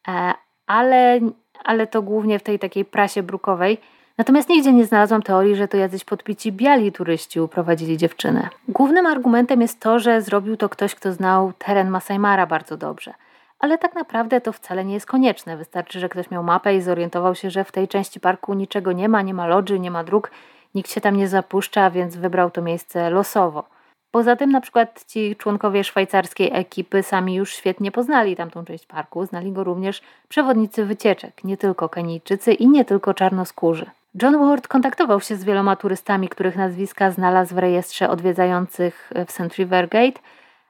e, 0.09 0.33
ale 0.67 1.21
ale 1.65 1.87
to 1.87 2.03
głównie 2.03 2.39
w 2.39 2.43
tej 2.43 2.59
takiej 2.59 2.85
prasie 2.85 3.23
brukowej. 3.23 3.79
Natomiast 4.19 4.49
nigdzie 4.49 4.73
nie 4.73 4.85
znalazłam 4.85 5.23
teorii, 5.23 5.57
że 5.57 5.69
to 5.69 5.77
jacyś 5.77 6.05
podpici 6.05 6.53
biali 6.53 6.93
turyści 6.93 7.41
uprowadzili 7.41 7.97
dziewczynę. 7.97 8.49
Głównym 8.69 9.07
argumentem 9.07 9.61
jest 9.61 9.81
to, 9.81 9.99
że 9.99 10.23
zrobił 10.23 10.57
to 10.57 10.69
ktoś, 10.69 10.95
kto 10.95 11.13
znał 11.13 11.53
teren 11.59 11.91
Masai 11.91 12.19
Mara 12.19 12.47
bardzo 12.47 12.77
dobrze. 12.77 13.15
Ale 13.59 13.79
tak 13.79 13.95
naprawdę 13.95 14.41
to 14.41 14.53
wcale 14.53 14.85
nie 14.85 14.95
jest 14.95 15.07
konieczne. 15.07 15.57
Wystarczy, 15.57 16.01
że 16.01 16.09
ktoś 16.09 16.31
miał 16.31 16.43
mapę 16.43 16.77
i 16.77 16.81
zorientował 16.81 17.35
się, 17.35 17.51
że 17.51 17.65
w 17.65 17.73
tej 17.73 17.89
części 17.89 18.21
parku 18.21 18.55
niczego 18.55 18.93
nie 18.93 19.09
ma, 19.09 19.23
nie 19.23 19.35
ma 19.35 19.47
lodży, 19.47 19.81
nie 19.81 19.91
ma 19.91 20.05
dróg, 20.05 20.31
nikt 20.75 20.91
się 20.91 21.01
tam 21.01 21.17
nie 21.17 21.29
zapuszcza, 21.29 21.91
więc 21.91 22.17
wybrał 22.17 22.51
to 22.51 22.63
miejsce 22.63 23.11
losowo. 23.11 23.65
Poza 24.11 24.37
tym 24.37 24.51
na 24.51 24.61
przykład 24.61 25.05
ci 25.05 25.37
członkowie 25.37 25.85
szwajcarskiej 25.85 26.51
ekipy 26.53 27.03
sami 27.03 27.35
już 27.35 27.55
świetnie 27.55 27.93
poznali 27.93 28.37
tamtą 28.37 28.65
część 28.65 28.87
parku, 28.87 29.27
znali 29.27 29.53
go 29.53 29.65
również 29.65 30.03
przewodnicy 30.29 30.85
wycieczek, 30.85 31.45
nie 31.45 31.57
tylko 31.57 31.89
Kenijczycy 31.89 32.53
i 32.53 32.69
nie 32.69 32.85
tylko 32.85 33.15
czarnoskórzy. 33.15 33.87
John 34.23 34.39
Ward 34.39 34.69
kontaktował 34.69 35.21
się 35.21 35.37
z 35.37 35.45
wieloma 35.45 35.77
turystami, 35.77 36.29
których 36.29 36.57
nazwiska 36.57 37.11
znalazł 37.11 37.55
w 37.55 37.59
rejestrze 37.59 38.11
odwiedzających 38.11 39.13
w 39.27 39.33
St. 39.33 39.59
River 39.59 39.89
Gate, 39.89 40.21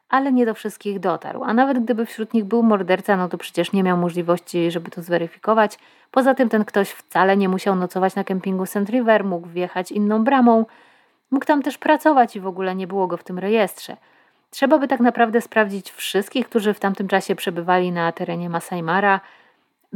ale 0.08 0.32
nie 0.32 0.46
do 0.46 0.54
wszystkich 0.54 1.00
dotarł. 1.00 1.44
A 1.44 1.54
nawet 1.54 1.84
gdyby 1.84 2.06
wśród 2.06 2.34
nich 2.34 2.44
był 2.44 2.62
morderca, 2.62 3.16
no 3.16 3.28
to 3.28 3.38
przecież 3.38 3.72
nie 3.72 3.82
miał 3.82 3.96
możliwości, 3.96 4.70
żeby 4.70 4.90
to 4.90 5.02
zweryfikować. 5.02 5.78
Poza 6.10 6.34
tym 6.34 6.48
ten 6.48 6.64
ktoś 6.64 6.90
wcale 6.90 7.36
nie 7.36 7.48
musiał 7.48 7.76
nocować 7.76 8.14
na 8.14 8.24
kempingu 8.24 8.66
St. 8.66 8.88
River, 8.90 9.24
mógł 9.24 9.48
wjechać 9.48 9.92
inną 9.92 10.24
bramą, 10.24 10.64
Mógł 11.30 11.46
tam 11.46 11.62
też 11.62 11.78
pracować 11.78 12.36
i 12.36 12.40
w 12.40 12.46
ogóle 12.46 12.74
nie 12.74 12.86
było 12.86 13.06
go 13.06 13.16
w 13.16 13.24
tym 13.24 13.38
rejestrze. 13.38 13.96
Trzeba 14.50 14.78
by 14.78 14.88
tak 14.88 15.00
naprawdę 15.00 15.40
sprawdzić 15.40 15.90
wszystkich, 15.90 16.48
którzy 16.48 16.74
w 16.74 16.80
tamtym 16.80 17.08
czasie 17.08 17.34
przebywali 17.34 17.92
na 17.92 18.12
terenie 18.12 18.50
Masai 18.50 18.82
Mara. 18.82 19.20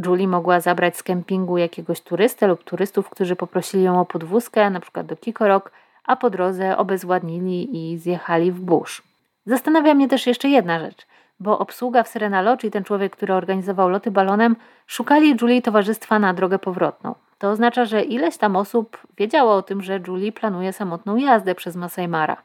Julie 0.07 0.29
mogła 0.29 0.61
zabrać 0.61 0.97
z 0.97 1.03
kempingu 1.03 1.59
jakiegoś 1.59 2.01
turystę 2.01 2.47
lub 2.47 2.65
turystów, 2.65 3.11
którzy 3.11 3.37
poprosili 3.37 3.83
ją 3.83 4.01
o 4.01 4.05
podwózkę, 4.05 4.71
na 4.71 4.81
przykład 4.81 5.07
do 5.07 5.17
Kikorok, 5.17 5.73
a 6.05 6.17
po 6.17 6.31
drodze 6.31 6.77
obezwładnili 6.77 7.93
i 7.93 7.99
zjechali 7.99 8.53
w 8.53 8.61
burz. 8.61 9.03
Zastanawia 9.47 9.95
mnie 9.95 10.09
też 10.09 10.27
jeszcze 10.27 10.49
jedna 10.49 10.81
rzecz, 10.81 11.07
bo 11.41 11.59
obsługa 11.59 12.03
w 12.03 12.09
Serena 12.09 12.43
Lodge 12.43 12.65
i 12.65 12.71
ten 12.71 12.85
człowiek, 12.85 13.17
który 13.17 13.35
organizował 13.35 13.89
loty 13.89 14.11
balonem, 14.11 14.57
szukali 14.87 15.37
Julie 15.41 15.63
towarzystwa 15.63 16.19
na 16.19 16.35
drogę 16.35 16.59
powrotną. 16.59 17.15
To 17.39 17.51
oznacza, 17.51 17.85
że 17.85 18.03
ileś 18.03 18.37
tam 18.37 18.57
osób 18.57 18.99
wiedziało 19.19 19.55
o 19.55 19.63
tym, 19.63 19.83
że 19.83 20.01
Julie 20.09 20.33
planuje 20.33 20.73
samotną 20.73 21.17
jazdę 21.17 21.55
przez 21.55 21.77
Masai 21.77 22.09
Mara. 22.09 22.37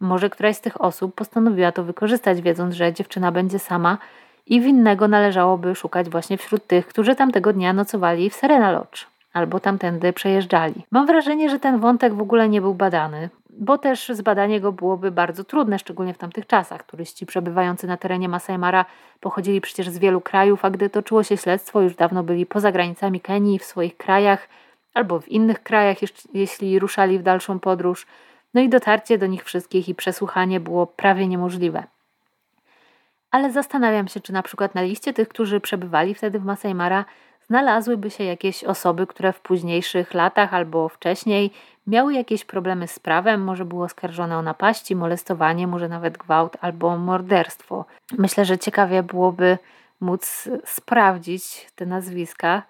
Może 0.00 0.30
któraś 0.30 0.56
z 0.56 0.60
tych 0.60 0.80
osób 0.80 1.14
postanowiła 1.14 1.72
to 1.72 1.84
wykorzystać, 1.84 2.40
wiedząc, 2.40 2.74
że 2.74 2.92
dziewczyna 2.92 3.32
będzie 3.32 3.58
sama 3.58 3.98
i 4.46 4.60
winnego 4.60 5.08
należałoby 5.08 5.74
szukać 5.74 6.08
właśnie 6.08 6.38
wśród 6.38 6.66
tych, 6.66 6.86
którzy 6.86 7.14
tamtego 7.14 7.52
dnia 7.52 7.72
nocowali 7.72 8.30
w 8.30 8.34
Serena 8.34 8.70
Lodge 8.70 9.06
albo 9.32 9.60
tamtędy 9.60 10.12
przejeżdżali. 10.12 10.74
Mam 10.90 11.06
wrażenie, 11.06 11.50
że 11.50 11.58
ten 11.58 11.78
wątek 11.78 12.14
w 12.14 12.20
ogóle 12.20 12.48
nie 12.48 12.60
był 12.60 12.74
badany, 12.74 13.28
bo 13.58 13.78
też 13.78 14.08
zbadanie 14.08 14.60
go 14.60 14.72
byłoby 14.72 15.10
bardzo 15.10 15.44
trudne, 15.44 15.78
szczególnie 15.78 16.14
w 16.14 16.18
tamtych 16.18 16.46
czasach. 16.46 16.82
Turyści 16.82 17.26
przebywający 17.26 17.86
na 17.86 17.96
terenie 17.96 18.28
Masai 18.28 18.58
Mara 18.58 18.84
pochodzili 19.20 19.60
przecież 19.60 19.88
z 19.88 19.98
wielu 19.98 20.20
krajów, 20.20 20.64
a 20.64 20.70
gdy 20.70 20.90
toczyło 20.90 21.22
się 21.22 21.36
śledztwo, 21.36 21.80
już 21.80 21.94
dawno 21.94 22.22
byli 22.22 22.46
poza 22.46 22.72
granicami 22.72 23.20
Kenii, 23.20 23.58
w 23.58 23.64
swoich 23.64 23.96
krajach 23.96 24.48
albo 24.94 25.20
w 25.20 25.28
innych 25.28 25.62
krajach, 25.62 25.96
jeśli 26.34 26.78
ruszali 26.78 27.18
w 27.18 27.22
dalszą 27.22 27.58
podróż. 27.60 28.06
No 28.54 28.60
i 28.60 28.68
dotarcie 28.68 29.18
do 29.18 29.26
nich 29.26 29.44
wszystkich 29.44 29.88
i 29.88 29.94
przesłuchanie 29.94 30.60
było 30.60 30.86
prawie 30.86 31.28
niemożliwe. 31.28 31.84
Ale 33.30 33.52
zastanawiam 33.52 34.08
się, 34.08 34.20
czy 34.20 34.32
na 34.32 34.42
przykład 34.42 34.74
na 34.74 34.82
liście 34.82 35.12
tych, 35.12 35.28
którzy 35.28 35.60
przebywali 35.60 36.14
wtedy 36.14 36.38
w 36.38 36.44
Masai 36.44 36.74
Mara, 36.74 37.04
znalazłyby 37.48 38.10
się 38.10 38.24
jakieś 38.24 38.64
osoby, 38.64 39.06
które 39.06 39.32
w 39.32 39.40
późniejszych 39.40 40.14
latach 40.14 40.54
albo 40.54 40.88
wcześniej 40.88 41.50
miały 41.86 42.14
jakieś 42.14 42.44
problemy 42.44 42.88
z 42.88 42.98
prawem, 42.98 43.44
może 43.44 43.64
było 43.64 43.84
oskarżone 43.84 44.38
o 44.38 44.42
napaści, 44.42 44.96
molestowanie, 44.96 45.66
może 45.66 45.88
nawet 45.88 46.18
gwałt 46.18 46.56
albo 46.60 46.98
morderstwo. 46.98 47.84
Myślę, 48.18 48.44
że 48.44 48.58
ciekawie 48.58 49.02
byłoby 49.02 49.58
móc 50.00 50.48
sprawdzić 50.64 51.66
te 51.74 51.86
nazwiska. 51.86 52.62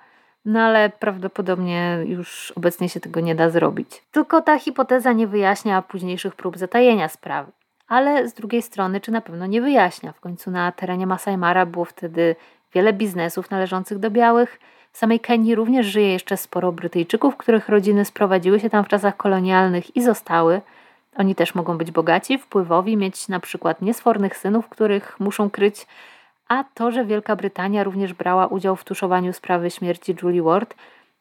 No 0.45 0.61
ale 0.61 0.91
prawdopodobnie 0.91 1.99
już 2.05 2.53
obecnie 2.57 2.89
się 2.89 3.01
tego 3.01 3.21
nie 3.21 3.35
da 3.35 3.51
zrobić. 3.51 4.03
Tylko 4.13 4.43
ta 4.43 4.59
hipoteza 4.59 5.13
nie 5.13 5.27
wyjaśnia 5.27 5.83
późniejszych 5.83 6.35
prób 6.35 6.59
zatajenia 6.59 7.09
sprawy. 7.09 7.53
Ale 7.89 8.29
z 8.29 8.35
drugiej 8.35 8.63
strony, 8.63 9.01
czy 9.01 9.13
na 9.13 9.21
pewno 9.21 9.47
nie 9.47 9.61
wyjaśnia? 9.61 10.13
W 10.13 10.21
końcu 10.21 10.51
na 10.51 10.73
terenie 10.73 11.07
Masai 11.07 11.37
Mara 11.37 11.67
było 11.67 11.85
wtedy 11.85 12.37
wiele 12.75 12.93
biznesów 12.93 13.51
należących 13.51 13.99
do 13.99 14.11
białych. 14.11 14.61
W 14.93 14.99
samej 14.99 15.21
Kenii 15.21 15.55
również 15.55 15.87
żyje 15.87 16.13
jeszcze 16.13 16.37
sporo 16.37 16.73
Brytyjczyków, 16.73 17.37
których 17.37 17.69
rodziny 17.69 18.05
sprowadziły 18.05 18.61
się 18.61 18.71
tam 18.71 18.85
w 18.85 18.89
czasach 18.89 19.17
kolonialnych 19.17 19.97
i 19.97 20.03
zostały. 20.03 20.61
Oni 21.17 21.35
też 21.35 21.55
mogą 21.55 21.79
być 21.79 21.91
bogaci, 21.91 22.39
wpływowi, 22.39 22.97
mieć 22.97 23.29
na 23.29 23.41
przykład 23.41 23.83
niesfornych 23.83 24.37
synów, 24.37 24.69
których 24.69 25.21
muszą 25.21 25.51
kryć. 25.51 25.87
A 26.49 26.65
to, 26.75 26.91
że 26.91 27.05
Wielka 27.05 27.37
Brytania 27.37 27.85
również 27.85 28.13
brała 28.13 28.47
udział 28.47 28.77
w 28.77 28.85
tuszowaniu 28.85 29.33
sprawy 29.33 29.71
śmierci 29.71 30.17
Julie 30.23 30.43
Ward, 30.43 30.75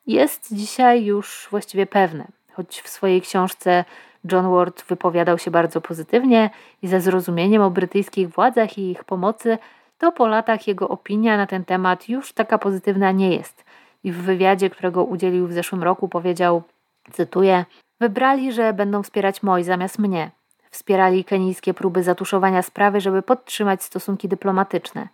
jest 0.07 0.55
dzisiaj 0.55 1.05
już 1.05 1.47
właściwie 1.51 1.85
pewne. 1.85 2.27
Choć 2.53 2.81
w 2.81 2.89
swojej 2.89 3.21
książce 3.21 3.85
John 4.31 4.51
Ward 4.51 4.83
wypowiadał 4.83 5.37
się 5.37 5.51
bardzo 5.51 5.81
pozytywnie 5.81 6.49
i 6.81 6.87
ze 6.87 7.01
zrozumieniem 7.01 7.61
o 7.61 7.71
brytyjskich 7.71 8.29
władzach 8.29 8.77
i 8.77 8.91
ich 8.91 9.03
pomocy, 9.03 9.57
to 10.03 10.11
po 10.11 10.27
latach 10.27 10.67
jego 10.67 10.89
opinia 10.89 11.37
na 11.37 11.47
ten 11.47 11.65
temat 11.65 12.09
już 12.09 12.33
taka 12.33 12.57
pozytywna 12.57 13.11
nie 13.11 13.35
jest. 13.35 13.65
I 14.03 14.11
w 14.11 14.17
wywiadzie, 14.17 14.69
którego 14.69 15.03
udzielił 15.03 15.47
w 15.47 15.53
zeszłym 15.53 15.83
roku, 15.83 16.09
powiedział, 16.09 16.63
cytuję: 17.11 17.65
Wybrali, 17.99 18.51
że 18.51 18.73
będą 18.73 19.03
wspierać 19.03 19.43
Moi 19.43 19.63
zamiast 19.63 19.99
mnie. 19.99 20.31
Wspierali 20.71 21.23
kenijskie 21.23 21.73
próby 21.73 22.03
zatuszowania 22.03 22.61
sprawy, 22.61 23.01
żeby 23.01 23.21
podtrzymać 23.21 23.83
stosunki 23.83 24.27
dyplomatyczne. 24.27 25.07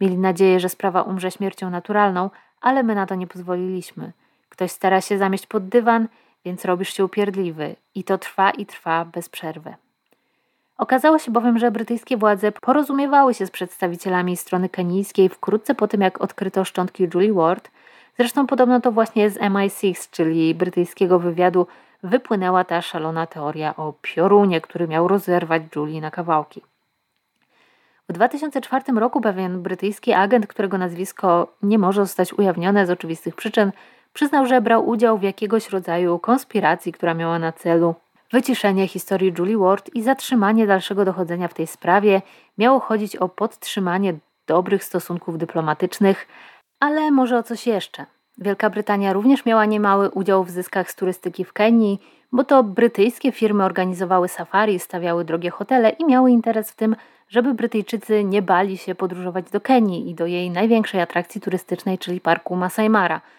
Mieli 0.00 0.18
nadzieję, 0.18 0.60
że 0.60 0.68
sprawa 0.68 1.02
umrze 1.02 1.30
śmiercią 1.30 1.70
naturalną, 1.70 2.30
ale 2.60 2.82
my 2.82 2.94
na 2.94 3.06
to 3.06 3.14
nie 3.14 3.26
pozwoliliśmy. 3.26 4.12
Ktoś 4.48 4.70
stara 4.70 5.00
się 5.00 5.18
zamieść 5.18 5.46
pod 5.46 5.68
dywan, 5.68 6.08
więc 6.44 6.64
robisz 6.64 6.94
się 6.94 7.04
upierdliwy 7.04 7.76
i 7.94 8.04
to 8.04 8.18
trwa 8.18 8.50
i 8.50 8.66
trwa 8.66 9.04
bez 9.04 9.28
przerwy. 9.28 9.74
Okazało 10.78 11.18
się 11.18 11.30
bowiem, 11.30 11.58
że 11.58 11.70
brytyjskie 11.70 12.16
władze 12.16 12.52
porozumiewały 12.52 13.34
się 13.34 13.46
z 13.46 13.50
przedstawicielami 13.50 14.36
strony 14.36 14.68
kenijskiej 14.68 15.28
wkrótce 15.28 15.74
po 15.74 15.88
tym, 15.88 16.00
jak 16.00 16.20
odkryto 16.20 16.64
szczątki 16.64 17.08
Julie 17.14 17.32
Ward. 17.32 17.70
Zresztą 18.18 18.46
podobno 18.46 18.80
to 18.80 18.92
właśnie 18.92 19.30
z 19.30 19.38
MI6, 19.38 20.10
czyli 20.10 20.54
brytyjskiego 20.54 21.18
wywiadu, 21.18 21.66
wypłynęła 22.02 22.64
ta 22.64 22.82
szalona 22.82 23.26
teoria 23.26 23.76
o 23.76 23.94
piorunie, 24.02 24.60
który 24.60 24.88
miał 24.88 25.08
rozerwać 25.08 25.62
Julie 25.76 26.00
na 26.00 26.10
kawałki. 26.10 26.62
W 28.08 28.12
2004 28.12 28.84
roku 28.94 29.20
pewien 29.20 29.62
brytyjski 29.62 30.12
agent, 30.12 30.46
którego 30.46 30.78
nazwisko 30.78 31.52
nie 31.62 31.78
może 31.78 32.00
zostać 32.00 32.32
ujawnione 32.32 32.86
z 32.86 32.90
oczywistych 32.90 33.34
przyczyn, 33.34 33.72
przyznał, 34.12 34.46
że 34.46 34.60
brał 34.60 34.88
udział 34.88 35.18
w 35.18 35.22
jakiegoś 35.22 35.70
rodzaju 35.70 36.18
konspiracji, 36.18 36.92
która 36.92 37.14
miała 37.14 37.38
na 37.38 37.52
celu 37.52 37.94
wyciszenie 38.32 38.88
historii 38.88 39.32
Julie 39.38 39.58
Ward 39.58 39.90
i 39.94 40.02
zatrzymanie 40.02 40.66
dalszego 40.66 41.04
dochodzenia 41.04 41.48
w 41.48 41.54
tej 41.54 41.66
sprawie. 41.66 42.22
Miało 42.58 42.80
chodzić 42.80 43.16
o 43.16 43.28
podtrzymanie 43.28 44.14
dobrych 44.46 44.84
stosunków 44.84 45.38
dyplomatycznych, 45.38 46.26
ale 46.80 47.10
może 47.10 47.38
o 47.38 47.42
coś 47.42 47.66
jeszcze. 47.66 48.06
Wielka 48.38 48.70
Brytania 48.70 49.12
również 49.12 49.44
miała 49.46 49.64
niemały 49.64 50.10
udział 50.10 50.44
w 50.44 50.50
zyskach 50.50 50.90
z 50.90 50.94
turystyki 50.94 51.44
w 51.44 51.52
Kenii, 51.52 52.00
bo 52.32 52.44
to 52.44 52.62
brytyjskie 52.62 53.32
firmy 53.32 53.64
organizowały 53.64 54.28
safari, 54.28 54.78
stawiały 54.78 55.24
drogie 55.24 55.50
hotele 55.50 55.90
i 55.90 56.04
miały 56.04 56.30
interes 56.30 56.70
w 56.70 56.76
tym, 56.76 56.96
żeby 57.28 57.54
Brytyjczycy 57.54 58.24
nie 58.24 58.42
bali 58.42 58.78
się 58.78 58.94
podróżować 58.94 59.50
do 59.50 59.60
Kenii 59.60 60.10
i 60.10 60.14
do 60.14 60.26
jej 60.26 60.50
największej 60.50 61.00
atrakcji 61.00 61.40
turystycznej, 61.40 61.98
czyli 61.98 62.20
parku 62.20 62.56
Masai 62.56 62.90
Mara– 62.90 63.20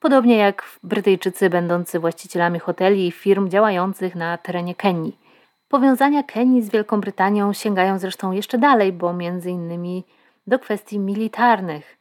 Podobnie 0.00 0.36
jak 0.36 0.64
Brytyjczycy 0.82 1.50
będący 1.50 1.98
właścicielami 1.98 2.58
hoteli 2.58 3.06
i 3.06 3.12
firm 3.12 3.48
działających 3.48 4.14
na 4.14 4.38
terenie 4.38 4.74
Kenii. 4.74 5.18
Powiązania 5.68 6.22
Kenii 6.22 6.62
z 6.62 6.70
Wielką 6.70 7.00
Brytanią 7.00 7.52
sięgają 7.52 7.98
zresztą 7.98 8.32
jeszcze 8.32 8.58
dalej, 8.58 8.92
bo 8.92 9.12
między 9.12 9.50
innymi 9.50 10.04
do 10.46 10.58
kwestii 10.58 10.98
militarnych. 10.98 11.98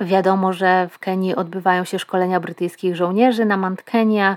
Wiadomo, 0.00 0.52
że 0.52 0.88
w 0.90 0.98
Kenii 0.98 1.34
odbywają 1.34 1.84
się 1.84 1.98
szkolenia 1.98 2.40
brytyjskich 2.40 2.96
żołnierzy 2.96 3.44
na 3.44 3.56
Mount 3.56 3.82
Kenya, 3.82 4.36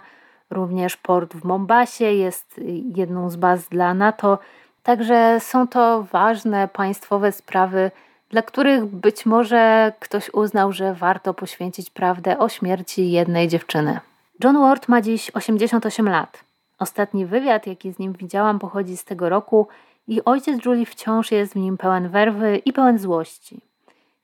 również 0.49 0.97
port 0.97 1.33
w 1.33 1.45
Mombasie 1.45 2.05
jest 2.05 2.61
jedną 2.95 3.29
z 3.29 3.35
baz 3.35 3.69
dla 3.69 3.93
NATO. 3.93 4.39
Także 4.83 5.39
są 5.39 5.67
to 5.67 6.03
ważne 6.03 6.67
państwowe 6.67 7.31
sprawy 7.31 7.91
dla 8.31 8.41
których 8.41 8.85
być 8.85 9.25
może 9.25 9.93
ktoś 9.99 10.29
uznał, 10.33 10.71
że 10.71 10.93
warto 10.93 11.33
poświęcić 11.33 11.89
prawdę 11.89 12.39
o 12.39 12.49
śmierci 12.49 13.11
jednej 13.11 13.47
dziewczyny. 13.47 13.99
John 14.43 14.59
Ward 14.59 14.87
ma 14.87 15.01
dziś 15.01 15.31
88 15.33 16.09
lat. 16.09 16.43
Ostatni 16.79 17.25
wywiad, 17.25 17.67
jaki 17.67 17.91
z 17.91 17.99
nim 17.99 18.13
widziałam, 18.13 18.59
pochodzi 18.59 18.97
z 18.97 19.03
tego 19.03 19.29
roku 19.29 19.67
i 20.07 20.25
ojciec 20.25 20.65
Julie 20.65 20.85
wciąż 20.85 21.31
jest 21.31 21.53
w 21.53 21.55
nim 21.55 21.77
pełen 21.77 22.09
werwy 22.09 22.57
i 22.65 22.73
pełen 22.73 22.99
złości. 22.99 23.61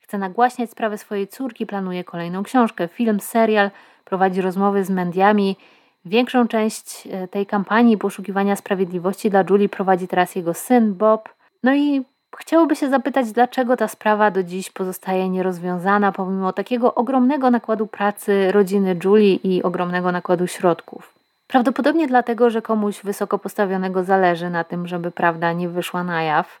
Chce 0.00 0.18
nagłaśniać 0.18 0.70
sprawę 0.70 0.98
swojej 0.98 1.28
córki, 1.28 1.66
planuje 1.66 2.04
kolejną 2.04 2.42
książkę, 2.42 2.88
film, 2.88 3.20
serial, 3.20 3.70
prowadzi 4.04 4.40
rozmowy 4.40 4.84
z 4.84 4.90
mediami. 4.90 5.56
Większą 6.04 6.48
część 6.48 7.08
e, 7.10 7.28
tej 7.28 7.46
kampanii 7.46 7.98
poszukiwania 7.98 8.56
sprawiedliwości 8.56 9.30
dla 9.30 9.44
Julie 9.50 9.68
prowadzi 9.68 10.08
teraz 10.08 10.34
jego 10.34 10.54
syn 10.54 10.94
Bob. 10.94 11.28
No 11.62 11.74
i 11.74 12.04
Chciałoby 12.36 12.76
się 12.76 12.90
zapytać, 12.90 13.32
dlaczego 13.32 13.76
ta 13.76 13.88
sprawa 13.88 14.30
do 14.30 14.42
dziś 14.42 14.70
pozostaje 14.70 15.28
nierozwiązana, 15.28 16.12
pomimo 16.12 16.52
takiego 16.52 16.94
ogromnego 16.94 17.50
nakładu 17.50 17.86
pracy 17.86 18.52
rodziny 18.52 18.96
Julie 19.04 19.34
i 19.34 19.62
ogromnego 19.62 20.12
nakładu 20.12 20.46
środków. 20.46 21.14
Prawdopodobnie 21.46 22.06
dlatego, 22.06 22.50
że 22.50 22.62
komuś 22.62 23.00
wysoko 23.04 23.38
postawionego 23.38 24.04
zależy 24.04 24.50
na 24.50 24.64
tym, 24.64 24.86
żeby 24.86 25.10
prawda 25.10 25.52
nie 25.52 25.68
wyszła 25.68 26.04
na 26.04 26.22
jaw, 26.22 26.60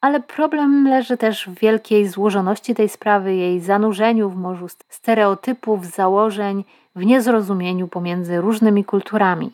ale 0.00 0.20
problem 0.20 0.88
leży 0.88 1.16
też 1.16 1.48
w 1.48 1.58
wielkiej 1.58 2.08
złożoności 2.08 2.74
tej 2.74 2.88
sprawy, 2.88 3.34
jej 3.34 3.60
zanurzeniu 3.60 4.30
w 4.30 4.36
morzu 4.36 4.66
stereotypów, 4.88 5.86
założeń, 5.86 6.64
w 6.96 7.04
niezrozumieniu 7.04 7.88
pomiędzy 7.88 8.40
różnymi 8.40 8.84
kulturami. 8.84 9.52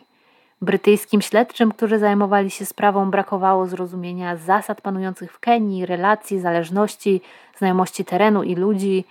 Brytyjskim 0.63 1.23
śledczym, 1.23 1.73
którzy 1.73 1.99
zajmowali 1.99 2.51
się 2.51 2.67
sprawą, 2.67 3.11
brakowało 3.11 3.67
zrozumienia 3.67 4.37
zasad 4.37 4.81
panujących 4.81 5.33
w 5.33 5.41
Kenii, 5.41 5.87
relacji, 5.87 6.41
zależności, 6.41 7.21
znajomości 7.59 8.05
terenu 8.05 8.43
i 8.43 8.55
ludzi. 8.55 9.05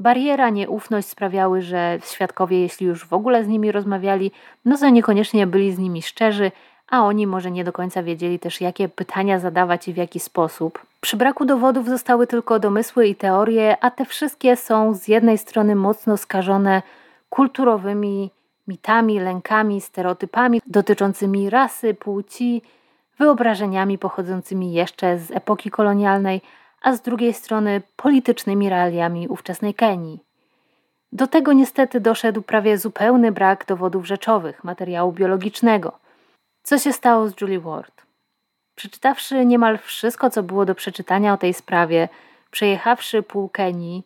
Bariera, 0.00 0.50
nieufność 0.50 1.08
sprawiały, 1.08 1.62
że 1.62 1.98
świadkowie, 2.04 2.60
jeśli 2.60 2.86
już 2.86 3.06
w 3.06 3.12
ogóle 3.12 3.44
z 3.44 3.48
nimi 3.48 3.72
rozmawiali, 3.72 4.30
no 4.64 4.78
to 4.78 4.88
niekoniecznie 4.88 5.46
byli 5.46 5.72
z 5.72 5.78
nimi 5.78 6.02
szczerzy, 6.02 6.52
a 6.90 7.02
oni 7.02 7.26
może 7.26 7.50
nie 7.50 7.64
do 7.64 7.72
końca 7.72 8.02
wiedzieli 8.02 8.38
też, 8.38 8.60
jakie 8.60 8.88
pytania 8.88 9.38
zadawać 9.38 9.88
i 9.88 9.92
w 9.92 9.96
jaki 9.96 10.20
sposób. 10.20 10.86
Przy 11.00 11.16
braku 11.16 11.44
dowodów 11.44 11.88
zostały 11.88 12.26
tylko 12.26 12.58
domysły 12.58 13.06
i 13.06 13.14
teorie, 13.14 13.76
a 13.80 13.90
te 13.90 14.04
wszystkie 14.04 14.56
są 14.56 14.94
z 14.94 15.08
jednej 15.08 15.38
strony 15.38 15.74
mocno 15.74 16.16
skażone 16.16 16.82
kulturowymi 17.30 18.30
mitami, 18.70 19.20
lękami, 19.20 19.80
stereotypami 19.80 20.60
dotyczącymi 20.66 21.50
rasy, 21.50 21.94
płci, 21.94 22.62
wyobrażeniami 23.18 23.98
pochodzącymi 23.98 24.72
jeszcze 24.72 25.18
z 25.18 25.30
epoki 25.30 25.70
kolonialnej, 25.70 26.40
a 26.82 26.92
z 26.92 27.00
drugiej 27.00 27.34
strony 27.34 27.82
politycznymi 27.96 28.68
realiami 28.68 29.28
ówczesnej 29.28 29.74
Kenii. 29.74 30.18
Do 31.12 31.26
tego 31.26 31.52
niestety 31.52 32.00
doszedł 32.00 32.42
prawie 32.42 32.78
zupełny 32.78 33.32
brak 33.32 33.66
dowodów 33.66 34.06
rzeczowych, 34.06 34.64
materiału 34.64 35.12
biologicznego. 35.12 35.98
Co 36.62 36.78
się 36.78 36.92
stało 36.92 37.28
z 37.28 37.40
Julie 37.40 37.60
Ward? 37.60 38.02
Przeczytawszy 38.74 39.46
niemal 39.46 39.78
wszystko, 39.78 40.30
co 40.30 40.42
było 40.42 40.64
do 40.64 40.74
przeczytania 40.74 41.32
o 41.32 41.36
tej 41.36 41.54
sprawie, 41.54 42.08
przejechawszy 42.50 43.22
pół 43.22 43.48
Kenii, 43.48 44.02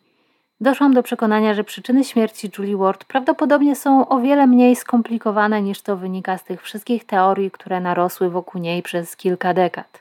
Doszłam 0.61 0.93
do 0.93 1.03
przekonania, 1.03 1.53
że 1.53 1.63
przyczyny 1.63 2.03
śmierci 2.03 2.51
Julie 2.57 2.77
Ward 2.77 3.05
prawdopodobnie 3.05 3.75
są 3.75 4.07
o 4.07 4.19
wiele 4.19 4.47
mniej 4.47 4.75
skomplikowane 4.75 5.61
niż 5.61 5.81
to 5.81 5.97
wynika 5.97 6.37
z 6.37 6.43
tych 6.43 6.61
wszystkich 6.61 7.05
teorii, 7.05 7.51
które 7.51 7.79
narosły 7.79 8.29
wokół 8.29 8.61
niej 8.61 8.83
przez 8.83 9.15
kilka 9.15 9.53
dekad. 9.53 9.99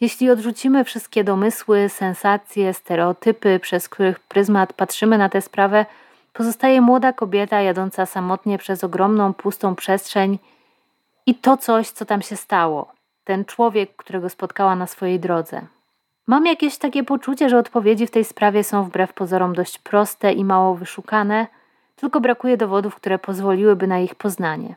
Jeśli 0.00 0.30
odrzucimy 0.30 0.84
wszystkie 0.84 1.24
domysły, 1.24 1.88
sensacje, 1.88 2.74
stereotypy, 2.74 3.58
przez 3.58 3.88
których 3.88 4.20
pryzmat 4.20 4.72
patrzymy 4.72 5.18
na 5.18 5.28
tę 5.28 5.40
sprawę, 5.40 5.86
pozostaje 6.32 6.80
młoda 6.80 7.12
kobieta 7.12 7.60
jadąca 7.60 8.06
samotnie 8.06 8.58
przez 8.58 8.84
ogromną, 8.84 9.34
pustą 9.34 9.74
przestrzeń 9.74 10.38
i 11.26 11.34
to 11.34 11.56
coś, 11.56 11.90
co 11.90 12.04
tam 12.04 12.22
się 12.22 12.36
stało. 12.36 12.92
Ten 13.24 13.44
człowiek, 13.44 13.96
którego 13.96 14.28
spotkała 14.28 14.76
na 14.76 14.86
swojej 14.86 15.20
drodze. 15.20 15.66
Mam 16.28 16.46
jakieś 16.46 16.78
takie 16.78 17.04
poczucie, 17.04 17.48
że 17.48 17.58
odpowiedzi 17.58 18.06
w 18.06 18.10
tej 18.10 18.24
sprawie 18.24 18.64
są 18.64 18.84
wbrew 18.84 19.12
pozorom 19.12 19.54
dość 19.54 19.78
proste 19.78 20.32
i 20.32 20.44
mało 20.44 20.74
wyszukane, 20.74 21.46
tylko 21.96 22.20
brakuje 22.20 22.56
dowodów, 22.56 22.94
które 22.94 23.18
pozwoliłyby 23.18 23.86
na 23.86 23.98
ich 23.98 24.14
poznanie. 24.14 24.74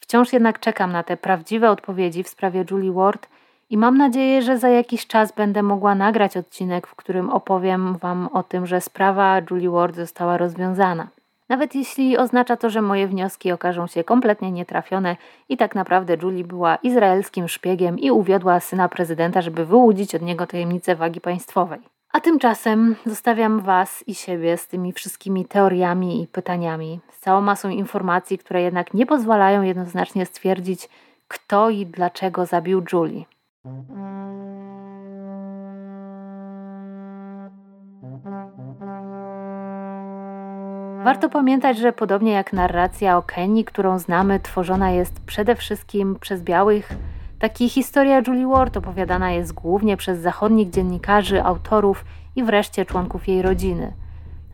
Wciąż 0.00 0.32
jednak 0.32 0.60
czekam 0.60 0.92
na 0.92 1.02
te 1.02 1.16
prawdziwe 1.16 1.70
odpowiedzi 1.70 2.22
w 2.22 2.28
sprawie 2.28 2.64
Julie 2.70 2.92
Ward 2.92 3.28
i 3.70 3.78
mam 3.78 3.98
nadzieję, 3.98 4.42
że 4.42 4.58
za 4.58 4.68
jakiś 4.68 5.06
czas 5.06 5.32
będę 5.32 5.62
mogła 5.62 5.94
nagrać 5.94 6.36
odcinek, 6.36 6.86
w 6.86 6.94
którym 6.94 7.30
opowiem 7.30 7.96
Wam 7.96 8.28
o 8.32 8.42
tym, 8.42 8.66
że 8.66 8.80
sprawa 8.80 9.40
Julie 9.50 9.70
Ward 9.70 9.96
została 9.96 10.36
rozwiązana. 10.36 11.08
Nawet 11.48 11.74
jeśli 11.74 12.18
oznacza 12.18 12.56
to, 12.56 12.70
że 12.70 12.82
moje 12.82 13.08
wnioski 13.08 13.52
okażą 13.52 13.86
się 13.86 14.04
kompletnie 14.04 14.52
nietrafione 14.52 15.16
i 15.48 15.56
tak 15.56 15.74
naprawdę 15.74 16.16
Julie 16.22 16.44
była 16.44 16.76
izraelskim 16.76 17.48
szpiegiem 17.48 17.98
i 17.98 18.10
uwiodła 18.10 18.60
syna 18.60 18.88
prezydenta, 18.88 19.42
żeby 19.42 19.66
wyłudzić 19.66 20.14
od 20.14 20.22
niego 20.22 20.46
tajemnicę 20.46 20.96
wagi 20.96 21.20
państwowej. 21.20 21.80
A 22.12 22.20
tymczasem 22.20 22.96
zostawiam 23.06 23.60
Was 23.60 24.04
i 24.06 24.14
siebie 24.14 24.56
z 24.56 24.68
tymi 24.68 24.92
wszystkimi 24.92 25.44
teoriami 25.44 26.22
i 26.22 26.26
pytaniami, 26.26 27.00
z 27.10 27.20
całą 27.20 27.40
masą 27.40 27.68
informacji, 27.68 28.38
które 28.38 28.62
jednak 28.62 28.94
nie 28.94 29.06
pozwalają 29.06 29.62
jednoznacznie 29.62 30.26
stwierdzić, 30.26 30.88
kto 31.28 31.70
i 31.70 31.86
dlaczego 31.86 32.46
zabił 32.46 32.82
Julie. 32.92 33.24
Warto 41.04 41.28
pamiętać, 41.28 41.78
że 41.78 41.92
podobnie 41.92 42.32
jak 42.32 42.52
narracja 42.52 43.18
o 43.18 43.22
Kenii, 43.22 43.64
którą 43.64 43.98
znamy, 43.98 44.40
tworzona 44.40 44.90
jest 44.90 45.20
przede 45.20 45.56
wszystkim 45.56 46.16
przez 46.20 46.42
białych, 46.42 46.92
tak 47.38 47.60
i 47.60 47.68
historia 47.68 48.22
Julie 48.26 48.46
Ward 48.46 48.76
opowiadana 48.76 49.32
jest 49.32 49.52
głównie 49.52 49.96
przez 49.96 50.20
zachodnich 50.20 50.70
dziennikarzy, 50.70 51.42
autorów 51.42 52.04
i 52.36 52.42
wreszcie 52.42 52.84
członków 52.84 53.28
jej 53.28 53.42
rodziny. 53.42 53.92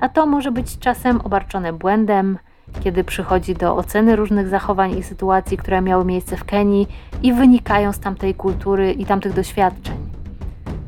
A 0.00 0.08
to 0.08 0.26
może 0.26 0.52
być 0.52 0.78
czasem 0.78 1.20
obarczone 1.20 1.72
błędem, 1.72 2.38
kiedy 2.80 3.04
przychodzi 3.04 3.54
do 3.54 3.76
oceny 3.76 4.16
różnych 4.16 4.48
zachowań 4.48 4.98
i 4.98 5.02
sytuacji, 5.02 5.56
które 5.56 5.82
miały 5.82 6.04
miejsce 6.04 6.36
w 6.36 6.44
Kenii 6.44 6.88
i 7.22 7.32
wynikają 7.32 7.92
z 7.92 8.00
tamtej 8.00 8.34
kultury 8.34 8.92
i 8.92 9.06
tamtych 9.06 9.32
doświadczeń. 9.32 10.19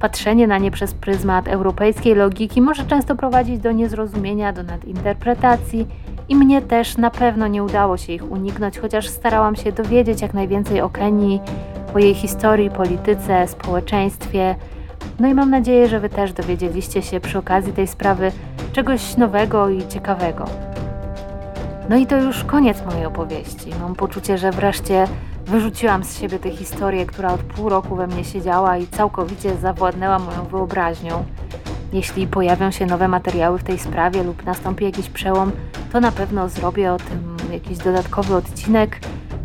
Patrzenie 0.02 0.46
na 0.46 0.58
nie 0.58 0.70
przez 0.70 0.94
pryzmat 0.94 1.48
europejskiej 1.48 2.14
logiki 2.14 2.62
może 2.62 2.84
często 2.84 3.16
prowadzić 3.16 3.58
do 3.58 3.72
niezrozumienia, 3.72 4.52
do 4.52 4.62
nadinterpretacji 4.62 5.86
i 6.28 6.36
mnie 6.36 6.62
też 6.62 6.96
na 6.96 7.10
pewno 7.10 7.46
nie 7.48 7.62
udało 7.62 7.96
się 7.96 8.12
ich 8.12 8.30
uniknąć, 8.30 8.78
chociaż 8.78 9.08
starałam 9.08 9.56
się 9.56 9.72
dowiedzieć 9.72 10.22
jak 10.22 10.34
najwięcej 10.34 10.80
o 10.80 10.90
Kenii, 10.90 11.40
o 11.94 11.98
jej 11.98 12.14
historii, 12.14 12.70
polityce, 12.70 13.48
społeczeństwie. 13.48 14.54
No 15.20 15.28
i 15.28 15.34
mam 15.34 15.50
nadzieję, 15.50 15.88
że 15.88 16.00
Wy 16.00 16.08
też 16.08 16.32
dowiedzieliście 16.32 17.02
się 17.02 17.20
przy 17.20 17.38
okazji 17.38 17.72
tej 17.72 17.86
sprawy 17.86 18.32
czegoś 18.72 19.16
nowego 19.16 19.68
i 19.68 19.88
ciekawego. 19.88 20.44
No 21.88 21.96
i 21.96 22.06
to 22.06 22.16
już 22.16 22.44
koniec 22.44 22.86
mojej 22.86 23.06
opowieści. 23.06 23.70
Mam 23.80 23.94
poczucie, 23.94 24.38
że 24.38 24.50
wreszcie 24.50 25.06
wyrzuciłam 25.46 26.04
z 26.04 26.18
siebie 26.18 26.38
tę 26.38 26.50
historię, 26.50 27.06
która 27.06 27.32
od 27.32 27.40
pół 27.42 27.68
roku 27.68 27.96
we 27.96 28.06
mnie 28.06 28.24
siedziała 28.24 28.76
i 28.76 28.86
całkowicie 28.86 29.56
zawładnęła 29.56 30.18
moją 30.18 30.44
wyobraźnią. 30.44 31.24
Jeśli 31.92 32.26
pojawią 32.26 32.70
się 32.70 32.86
nowe 32.86 33.08
materiały 33.08 33.58
w 33.58 33.64
tej 33.64 33.78
sprawie 33.78 34.22
lub 34.22 34.44
nastąpi 34.44 34.84
jakiś 34.84 35.08
przełom, 35.08 35.52
to 35.92 36.00
na 36.00 36.12
pewno 36.12 36.48
zrobię 36.48 36.92
o 36.92 36.96
tym 36.96 37.36
jakiś 37.52 37.78
dodatkowy 37.78 38.34
odcinek. 38.34 39.00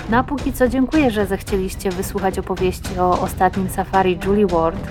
No 0.10 0.18
a 0.18 0.24
póki 0.24 0.54
co 0.54 0.68
dziękuję, 0.68 1.12
że 1.12 1.26
zechcieliście 1.26 1.92
wysłuchać 1.92 2.40
opowieści 2.40 3.00
o 3.00 3.22
ostatnim 3.22 3.70
safari 3.70 4.20
Julie 4.26 4.48
Ward. 4.48 4.88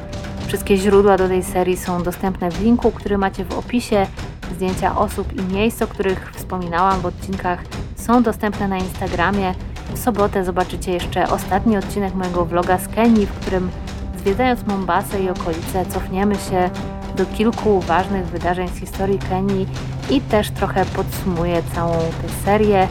Wszystkie 0.46 0.76
źródła 0.76 1.16
do 1.16 1.28
tej 1.28 1.42
serii 1.42 1.76
są 1.76 2.02
dostępne 2.02 2.50
w 2.50 2.62
linku, 2.62 2.90
który 2.90 3.18
macie 3.18 3.44
w 3.44 3.58
opisie. 3.58 4.06
Zdjęcia 4.54 4.98
osób 4.98 5.32
i 5.32 5.54
miejsc, 5.54 5.82
o 5.82 5.86
których 5.86 6.32
wspominałam 6.34 7.00
w 7.00 7.06
odcinkach, 7.06 7.62
są 7.96 8.22
dostępne 8.22 8.68
na 8.68 8.78
Instagramie. 8.78 9.54
Sobotę 9.96 10.44
zobaczycie 10.44 10.92
jeszcze 10.92 11.28
ostatni 11.28 11.76
odcinek 11.76 12.14
mojego 12.14 12.44
vloga 12.44 12.78
z 12.78 12.88
Kenii, 12.88 13.26
w 13.26 13.32
którym 13.32 13.70
zwiedzając 14.18 14.66
Mombasę 14.66 15.20
i 15.20 15.30
okolice 15.30 15.86
cofniemy 15.86 16.34
się 16.34 16.70
do 17.16 17.26
kilku 17.26 17.80
ważnych 17.80 18.26
wydarzeń 18.26 18.68
z 18.68 18.76
historii 18.76 19.18
Kenii 19.18 19.66
i 20.10 20.20
też 20.20 20.50
trochę 20.50 20.84
podsumuję 20.84 21.62
całą 21.74 21.92
tę 21.92 22.28
serię. 22.44 22.88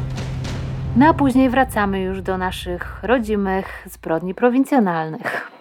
No 0.96 1.08
a 1.08 1.14
później 1.14 1.50
wracamy 1.50 2.02
już 2.02 2.22
do 2.22 2.38
naszych 2.38 3.00
rodzimych 3.04 3.88
zbrodni 3.92 4.34
prowincjonalnych. 4.34 5.55